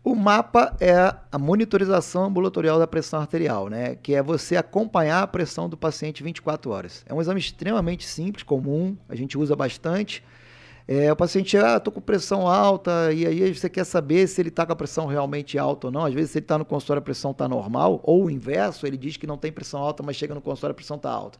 [0.04, 0.92] O mapa é
[1.30, 3.94] a monitorização ambulatorial da pressão arterial, né?
[3.94, 7.04] que é você acompanhar a pressão do paciente 24 horas.
[7.06, 10.24] É um exame extremamente simples, comum, a gente usa bastante.
[10.88, 14.48] É, o paciente, ah, tô com pressão alta, e aí você quer saber se ele
[14.48, 16.04] está com a pressão realmente alta ou não.
[16.04, 18.96] Às vezes, se ele está no consultório, a pressão está normal, ou o inverso, ele
[18.96, 21.38] diz que não tem pressão alta, mas chega no consultório, a pressão está alta.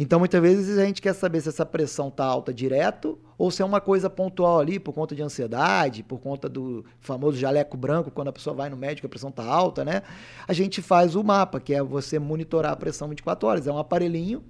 [0.00, 3.62] Então, muitas vezes, a gente quer saber se essa pressão está alta direto ou se
[3.62, 8.08] é uma coisa pontual ali, por conta de ansiedade, por conta do famoso jaleco branco,
[8.08, 10.02] quando a pessoa vai no médico a pressão está alta, né?
[10.46, 13.66] A gente faz o mapa, que é você monitorar a pressão 24 horas.
[13.66, 14.44] É um aparelhinho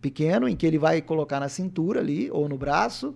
[0.00, 3.12] pequeno em que ele vai colocar na cintura ali ou no braço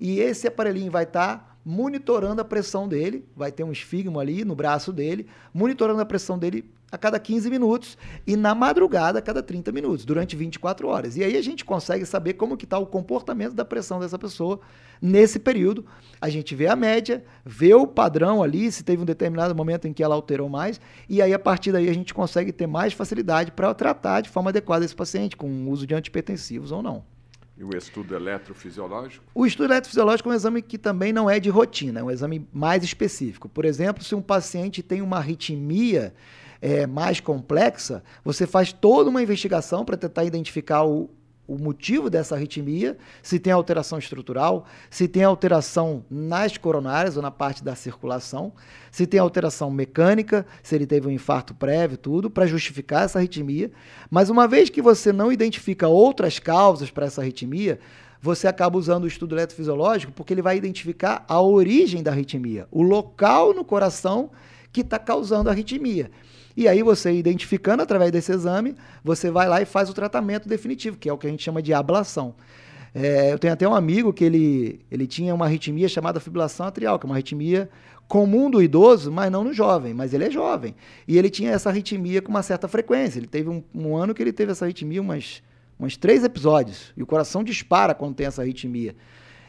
[0.00, 4.44] e esse aparelhinho vai estar tá monitorando a pressão dele, vai ter um esfigmo ali
[4.44, 9.22] no braço dele, monitorando a pressão dele a cada 15 minutos e na madrugada a
[9.22, 11.16] cada 30 minutos, durante 24 horas.
[11.16, 14.60] E aí a gente consegue saber como que está o comportamento da pressão dessa pessoa
[15.00, 15.86] nesse período.
[16.20, 19.92] A gente vê a média, vê o padrão ali, se teve um determinado momento em
[19.94, 20.78] que ela alterou mais,
[21.08, 24.50] e aí a partir daí a gente consegue ter mais facilidade para tratar de forma
[24.50, 27.02] adequada esse paciente, com o uso de antipertensivos ou não.
[27.56, 29.24] E o estudo eletrofisiológico?
[29.34, 32.46] O estudo eletrofisiológico é um exame que também não é de rotina, é um exame
[32.52, 33.48] mais específico.
[33.48, 36.14] Por exemplo, se um paciente tem uma arritmia
[36.62, 41.10] é, mais complexa, você faz toda uma investigação para tentar identificar o,
[41.46, 47.32] o motivo dessa arritmia, se tem alteração estrutural, se tem alteração nas coronárias ou na
[47.32, 48.52] parte da circulação,
[48.92, 53.72] se tem alteração mecânica, se ele teve um infarto prévio, tudo, para justificar essa arritmia.
[54.08, 57.80] Mas uma vez que você não identifica outras causas para essa arritmia,
[58.20, 62.82] você acaba usando o estudo eletrofisiológico porque ele vai identificar a origem da arritmia, o
[62.82, 64.30] local no coração
[64.72, 66.08] que está causando a arritmia.
[66.56, 70.96] E aí você identificando através desse exame, você vai lá e faz o tratamento definitivo,
[70.96, 72.34] que é o que a gente chama de ablação.
[72.94, 76.98] É, eu tenho até um amigo que ele, ele tinha uma arritmia chamada fibrilação atrial,
[76.98, 77.70] que é uma arritmia
[78.06, 80.74] comum do idoso, mas não no jovem, mas ele é jovem.
[81.08, 83.18] E ele tinha essa arritmia com uma certa frequência.
[83.18, 85.42] Ele teve um, um ano que ele teve essa arritmia umas,
[85.78, 86.92] umas três episódios.
[86.94, 88.94] E o coração dispara quando tem essa arritmia.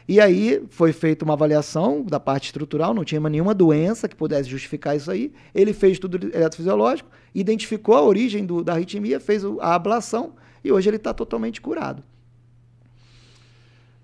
[0.06, 4.48] E aí foi feita uma avaliação da parte estrutural, não tinha nenhuma doença que pudesse
[4.48, 5.32] justificar isso aí.
[5.54, 10.90] Ele fez tudo eletrofisiológico, identificou a origem do, da arritmia, fez a ablação e hoje
[10.90, 12.02] ele está totalmente curado.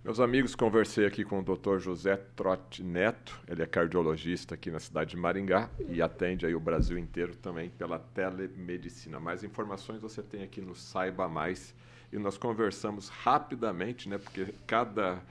[0.03, 1.79] Meus amigos, conversei aqui com o Dr.
[1.79, 6.61] José Trotti Neto, ele é cardiologista aqui na cidade de Maringá e atende aí o
[6.61, 9.21] Brasil inteiro também pela telemedicina.
[9.21, 11.75] Mais informações você tem aqui no Saiba Mais
[12.11, 15.23] e nós conversamos rapidamente, né, porque cada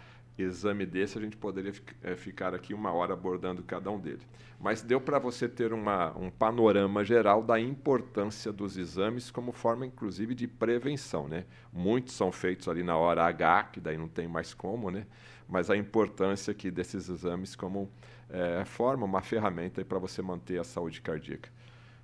[0.43, 1.73] exame desse, a gente poderia
[2.03, 4.27] é, ficar aqui uma hora abordando cada um deles.
[4.59, 9.85] Mas deu para você ter uma, um panorama geral da importância dos exames como forma,
[9.85, 11.27] inclusive, de prevenção.
[11.27, 11.45] Né?
[11.71, 15.05] Muitos são feitos ali na hora H, que daí não tem mais como, né?
[15.49, 17.89] mas a importância aqui desses exames como
[18.29, 21.49] é, forma, uma ferramenta para você manter a saúde cardíaca.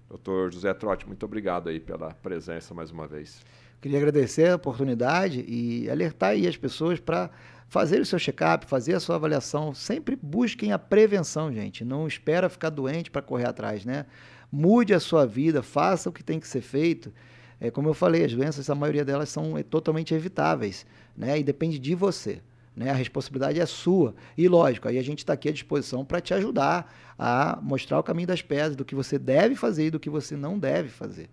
[0.10, 3.44] Doutor José Trotti, muito obrigado aí pela presença mais uma vez.
[3.82, 7.30] Queria agradecer a oportunidade e alertar aí as pessoas para
[7.68, 9.74] fazer o seu check-up, fazer a sua avaliação.
[9.74, 11.84] Sempre busquem a prevenção, gente.
[11.84, 14.05] Não espera ficar doente para correr atrás, né?
[14.51, 17.11] Mude a sua vida, faça o que tem que ser feito.
[17.59, 20.86] É, como eu falei, as doenças, a maioria delas são é, totalmente evitáveis,
[21.16, 21.39] né?
[21.39, 22.41] E depende de você.
[22.76, 22.89] Né?
[22.89, 24.13] A responsabilidade é sua.
[24.38, 28.03] E lógico, aí a gente está aqui à disposição para te ajudar a mostrar o
[28.03, 31.30] caminho das pedras, do que você deve fazer e do que você não deve fazer.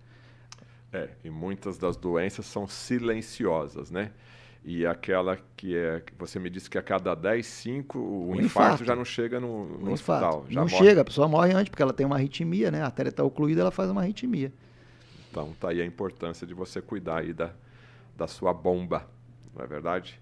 [0.92, 4.12] É, e muitas das doenças são silenciosas, né?
[4.64, 6.02] E aquela que é.
[6.18, 9.40] Você me disse que a cada 10, 5, o, o infarto, infarto, já não chega
[9.40, 10.46] no, no hospital.
[10.50, 10.76] não morre.
[10.76, 12.80] chega, a pessoa morre antes, porque ela tem uma arritmia, né?
[12.80, 14.52] A artéria está ocluída, ela faz uma arritmia.
[15.30, 17.50] Então tá aí a importância de você cuidar aí da,
[18.16, 19.08] da sua bomba,
[19.54, 20.20] não é verdade?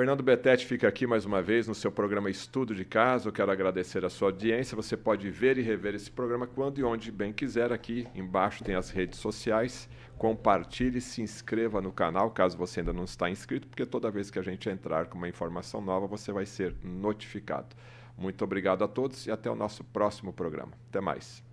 [0.00, 3.30] Fernando Betete fica aqui mais uma vez no seu programa Estudo de Caso.
[3.30, 4.74] Quero agradecer a sua audiência.
[4.74, 7.70] Você pode ver e rever esse programa quando e onde bem quiser.
[7.70, 9.90] Aqui embaixo tem as redes sociais.
[10.16, 14.38] Compartilhe, se inscreva no canal caso você ainda não está inscrito, porque toda vez que
[14.38, 17.76] a gente entrar com uma informação nova, você vai ser notificado.
[18.16, 20.72] Muito obrigado a todos e até o nosso próximo programa.
[20.88, 21.44] Até mais.